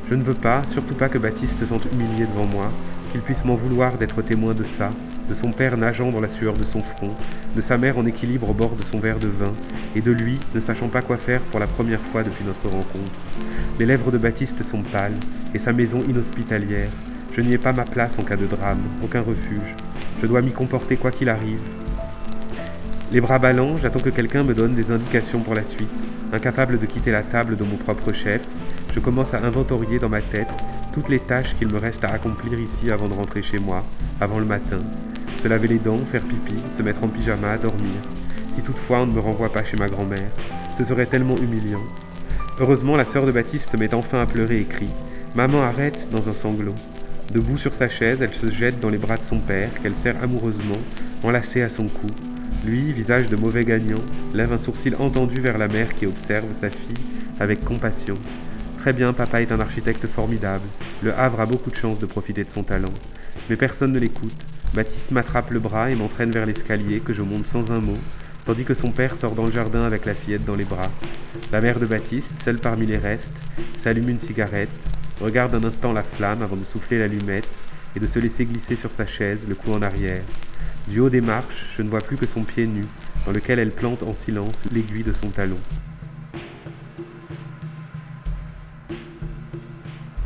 [0.08, 2.72] Je ne veux pas, surtout pas que Baptiste se sente humilié devant moi,
[3.12, 4.90] qu'il puisse m'en vouloir d'être témoin de ça,
[5.28, 7.14] de son père nageant dans la sueur de son front,
[7.54, 9.52] de sa mère en équilibre au bord de son verre de vin,
[9.94, 13.20] et de lui ne sachant pas quoi faire pour la première fois depuis notre rencontre.
[13.78, 15.18] Les lèvres de Baptiste sont pâles,
[15.52, 16.90] et sa maison inhospitalière.
[17.32, 19.76] Je n'y ai pas ma place en cas de drame, aucun refuge.
[20.22, 21.68] Je dois m'y comporter quoi qu'il arrive.
[23.12, 25.88] Les bras ballants, j'attends que quelqu'un me donne des indications pour la suite,
[26.32, 28.46] incapable de quitter la table de mon propre chef,
[28.90, 30.48] je commence à inventorier dans ma tête
[30.92, 33.84] toutes les tâches qu'il me reste à accomplir ici avant de rentrer chez moi,
[34.20, 34.78] avant le matin.
[35.38, 38.00] Se laver les dents, faire pipi, se mettre en pyjama, dormir.
[38.50, 40.30] Si toutefois on ne me renvoie pas chez ma grand-mère,
[40.76, 41.82] ce serait tellement humiliant.
[42.58, 44.90] Heureusement, la sœur de Baptiste se met enfin à pleurer et crie.
[45.34, 46.74] Maman arrête dans un sanglot.
[47.32, 50.20] Debout sur sa chaise, elle se jette dans les bras de son père, qu'elle serre
[50.22, 50.78] amoureusement,
[51.22, 52.08] enlacé à son cou.
[52.64, 54.02] Lui, visage de mauvais gagnant,
[54.34, 56.96] lève un sourcil entendu vers la mère qui observe sa fille
[57.38, 58.16] avec compassion.
[58.78, 60.64] Très bien, papa est un architecte formidable.
[61.02, 62.94] Le Havre a beaucoup de chance de profiter de son talent.
[63.50, 64.46] Mais personne ne l'écoute.
[64.72, 67.98] Baptiste m'attrape le bras et m'entraîne vers l'escalier que je monte sans un mot,
[68.44, 70.90] tandis que son père sort dans le jardin avec la fillette dans les bras.
[71.50, 73.36] La mère de Baptiste, seule parmi les restes,
[73.78, 74.70] s'allume une cigarette,
[75.20, 77.48] regarde un instant la flamme avant de souffler l'allumette
[77.96, 80.22] et de se laisser glisser sur sa chaise, le cou en arrière.
[80.86, 82.84] Du haut des marches, je ne vois plus que son pied nu,
[83.26, 85.58] dans lequel elle plante en silence l'aiguille de son talon.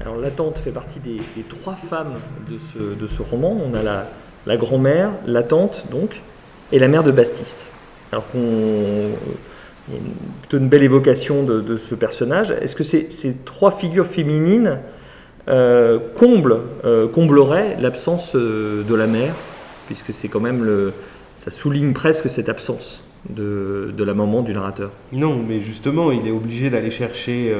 [0.02, 2.14] Alors la tante fait partie des, trois femmes
[2.50, 3.56] de ce, roman.
[3.64, 6.20] On a la, grand-mère, la tante donc,
[6.72, 7.68] et la mère de Baptiste.
[8.10, 9.10] Alors qu'on
[10.42, 12.50] plutôt une belle évocation de, ce personnage.
[12.50, 14.78] Est-ce que ces, trois figures féminines
[15.48, 15.98] euh,
[16.84, 19.34] euh, comblerait l'absence euh, de la mère,
[19.86, 20.92] puisque c'est quand même
[21.36, 24.90] ça souligne presque cette absence de, de la maman du narrateur.
[25.12, 27.52] Non, mais justement, il est obligé d'aller chercher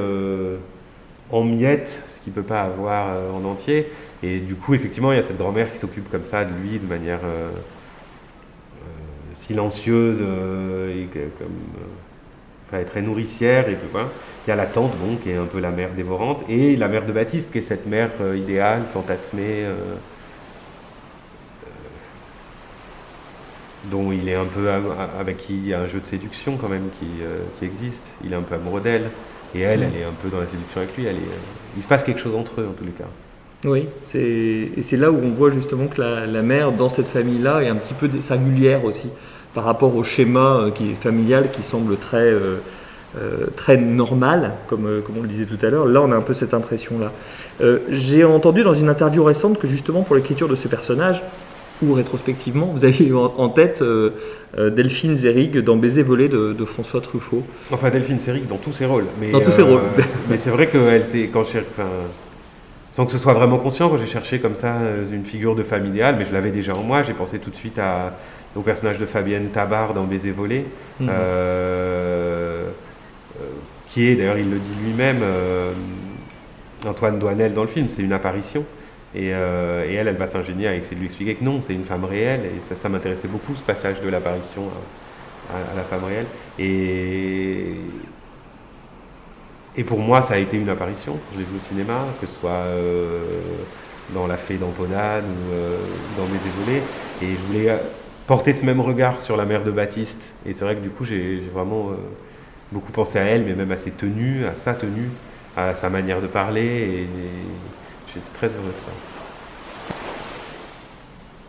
[1.33, 3.87] en miettes ce qu'il ne peut pas avoir euh, en entier.
[4.21, 6.79] Et du coup, effectivement, il y a cette grand-mère qui s'occupe comme ça de lui
[6.79, 7.49] de manière euh,
[9.33, 11.07] silencieuse et
[11.37, 13.67] comme, très nourricière.
[13.67, 14.07] Et voilà.
[14.47, 16.87] Il y a la tante, bon, qui est un peu la mère dévorante, et la
[16.87, 19.65] mère de Baptiste, qui est cette mère idéale, fantasmée.
[23.85, 24.69] dont il est un peu
[25.19, 28.05] avec qui il y a un jeu de séduction quand même qui, euh, qui existe.
[28.23, 29.09] Il est un peu amoureux d'elle
[29.55, 31.05] et elle, elle est un peu dans la séduction avec lui.
[31.05, 33.05] Elle euh, il se passe quelque chose entre eux en tous les cas.
[33.65, 37.69] Oui, et c'est là où on voit justement que la, mère dans cette famille-là est
[37.69, 39.09] un petit peu singulière aussi
[39.53, 42.33] par rapport au schéma euh, familial qui semble très,
[43.55, 45.85] très normal, comme, comme on le disait tout à l'heure.
[45.85, 47.11] Là, on a un peu cette impression-là.
[47.89, 51.23] J'ai entendu dans une interview récente que justement pour l'écriture de ce personnage,
[51.81, 54.11] ou rétrospectivement, vous avez eu en, tête euh,
[54.57, 58.85] euh, Delphine Zerig dans Baiser volé de, François Truffaut Enfin, Delphine Zerig dans tous ses
[58.85, 59.05] rôles.
[59.19, 59.81] Mais, dans tous ses rôles.
[59.97, 61.59] Euh, mais c'est vrai que elle, quand je,
[62.91, 64.77] sans que ce soit vraiment conscient, quand j'ai cherché comme ça
[65.11, 67.79] une figure de familiale, mais je l'avais déjà en moi, j'ai pensé tout de suite
[67.79, 68.13] à,
[68.55, 70.65] au personnage de Fabienne Tabar dans Baiser volé,
[70.99, 71.09] mhm.
[73.89, 75.21] qui est, d'ailleurs, il le dit lui-même,
[76.87, 78.63] Antoine Douanel dans le film, c'est une apparition.
[79.15, 81.85] Euh, et, elle, elle va s'ingénier à essayer de lui expliquer que non, c'est une
[81.85, 82.41] femme réelle.
[82.45, 84.63] Et ça, m'intéressait beaucoup, ce passage de l'apparition
[85.49, 86.25] à, la femme réelle.
[86.57, 87.75] Et,
[89.75, 91.17] et pour moi, ça a été une apparition.
[91.33, 93.21] Je l'ai vu au cinéma, que ce soit euh,
[94.13, 95.77] dans La Fée d'Amponade ou euh,
[96.17, 96.83] dans Mes évolés.
[97.21, 97.77] Et je voulais
[98.25, 100.31] porter ce même regard sur la mère de Baptiste.
[100.45, 101.91] Et c'est vrai que du coup, j'ai vraiment
[102.71, 105.09] beaucoup pensé à elle, mais même à ses tenues, à sa tenue,
[105.55, 107.05] à sa manière de parler.
[108.13, 108.91] J'étais très heureux de ça.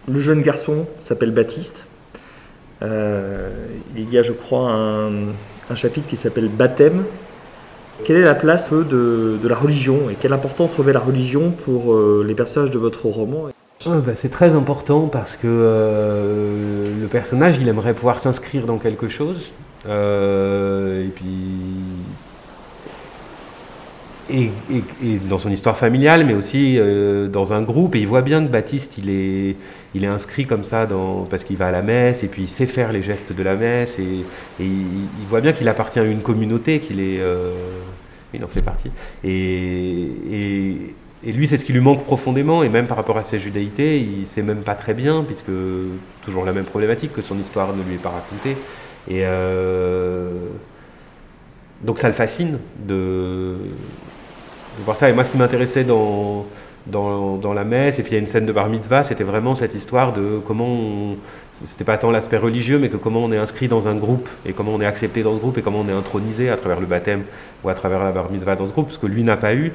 [0.06, 1.86] Le jeune garçon s'appelle Baptiste.
[2.82, 3.50] Euh,
[3.96, 7.04] il y a, je crois, un, chapitre qui s'appelle Baptême.
[8.04, 12.24] Quelle est la place de, la religion et quelle importance revêt la religion pour euh,
[12.26, 13.48] les personnages de votre roman?
[13.86, 18.78] Ah, bah, C'est très important parce que euh, le personnage, il aimerait pouvoir s'inscrire dans
[18.78, 19.50] quelque chose.
[19.86, 21.24] et puis
[24.30, 24.50] et,
[25.28, 27.94] dans son histoire familiale, mais aussi euh, dans un groupe.
[27.94, 29.56] Et il voit bien que Baptiste, il est,
[29.94, 30.88] il est inscrit comme ça
[31.30, 33.54] parce qu'il va à la messe et puis il sait faire les gestes de la
[33.54, 33.98] messe.
[33.98, 34.24] Et,
[34.60, 37.52] il, voit bien qu'il appartient à une communauté, qu'il est, euh,
[38.32, 38.90] il en fait partie.
[39.24, 40.08] Et,
[41.26, 42.62] lui, c'est ce qui lui manque profondément.
[42.62, 45.52] Et même par rapport à sa judaïté, il sait même pas très bien, puisque
[46.22, 48.56] toujours la même problématique que son histoire ne lui est pas racontée.
[49.08, 50.30] Et euh,
[51.82, 53.56] donc ça le fascine de
[54.84, 55.08] voir ça.
[55.08, 56.46] Et moi, ce qui m'intéressait dans,
[56.86, 59.54] dans, la messe, et puis il y a une scène de bar mitzvah, c'était vraiment
[59.54, 61.16] cette histoire de comment
[61.52, 64.52] c'était pas tant l'aspect religieux, mais que comment on est inscrit dans un groupe, et
[64.52, 66.86] comment on est accepté dans ce groupe, et comment on est intronisé à travers le
[66.86, 67.22] baptême
[67.62, 69.72] ou à travers la bar mitzvah dans ce groupe, ce que lui n'a pas eu.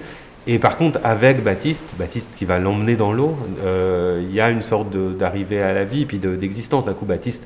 [0.47, 4.49] Et par contre, avec Baptiste, Baptiste qui va l'emmener dans l'eau, euh, il y a
[4.49, 6.85] une sorte d'arrivée à la vie, puis d'existence.
[6.85, 7.43] D'un coup, Baptiste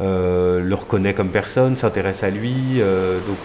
[0.00, 3.38] euh, le reconnaît comme personne, s'intéresse à lui, euh, donc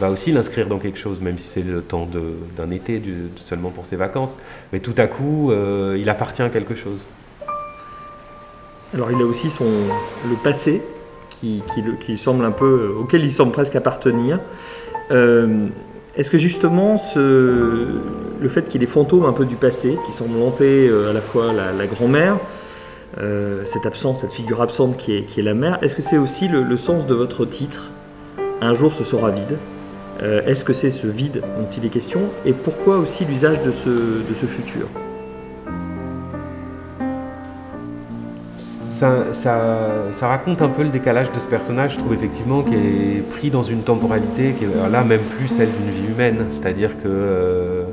[0.00, 2.08] va aussi l'inscrire dans quelque chose, même si c'est le temps
[2.56, 3.00] d'un été,
[3.44, 4.36] seulement pour ses vacances.
[4.72, 7.00] Mais tout à coup, euh, il appartient à quelque chose.
[8.94, 9.66] Alors il a aussi son,
[10.28, 10.82] le passé
[11.30, 11.62] qui,
[12.04, 14.40] qui, semble un peu, auquel il semble presque appartenir.
[15.10, 15.66] Euh,
[16.16, 17.86] est-ce que justement ce,
[18.40, 21.20] le fait qu'il ait fantôme un peu du passé, qui semble hanter euh, à la
[21.20, 22.38] fois la, grand-mère,
[23.64, 26.48] cette absence, cette figure absente qui est, qui est la mère, est-ce que c'est aussi
[26.48, 27.90] le, sens de votre titre
[28.62, 29.58] Un jour ce sera vide?
[30.22, 33.72] Euh, est-ce que c'est ce vide dont il est question Et pourquoi aussi l'usage de
[33.72, 34.86] ce, futur?
[38.98, 39.24] Ça,
[40.20, 43.62] raconte un peu le décalage de ce personnage, je trouve effectivement, qui est pris dans
[43.62, 46.44] une temporalité qui est là même plus celle d'une vie humaine.
[46.52, 47.84] C'est-à-dire que euh,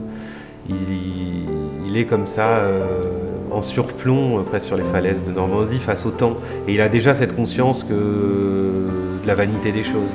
[1.96, 3.06] est comme ça euh,
[3.52, 6.36] en surplomb presque sur les falaises de Normandie face au temps.
[6.68, 10.12] Et il a déjà cette conscience que, de la vanité des choses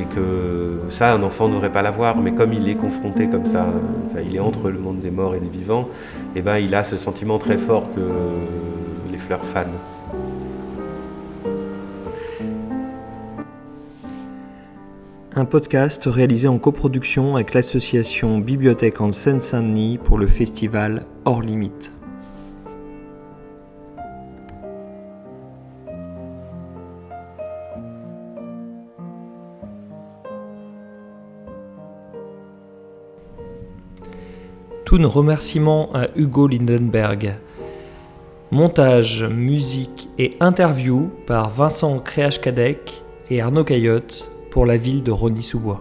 [0.00, 3.46] et que ça, un enfant ne devrait pas l'avoir, mais comme il est confronté comme
[3.46, 3.66] ça,
[4.24, 5.88] il est entre le monde des morts et des vivants,
[6.34, 8.00] et eh ben, il a ce sentiment très fort que
[9.10, 9.68] les fleurs fanent.
[15.36, 21.99] Un podcast réalisé en coproduction avec l'association Bibliothèque en Seine-Saint-Denis pour le festival Hors Limite.
[34.90, 37.36] Tous nos remerciements à Hugo Lindenberg.
[38.50, 45.80] Montage, musique et interview par Vincent Créage-Cadec et Arnaud Caillotte pour la ville de Rony-sous-Bois.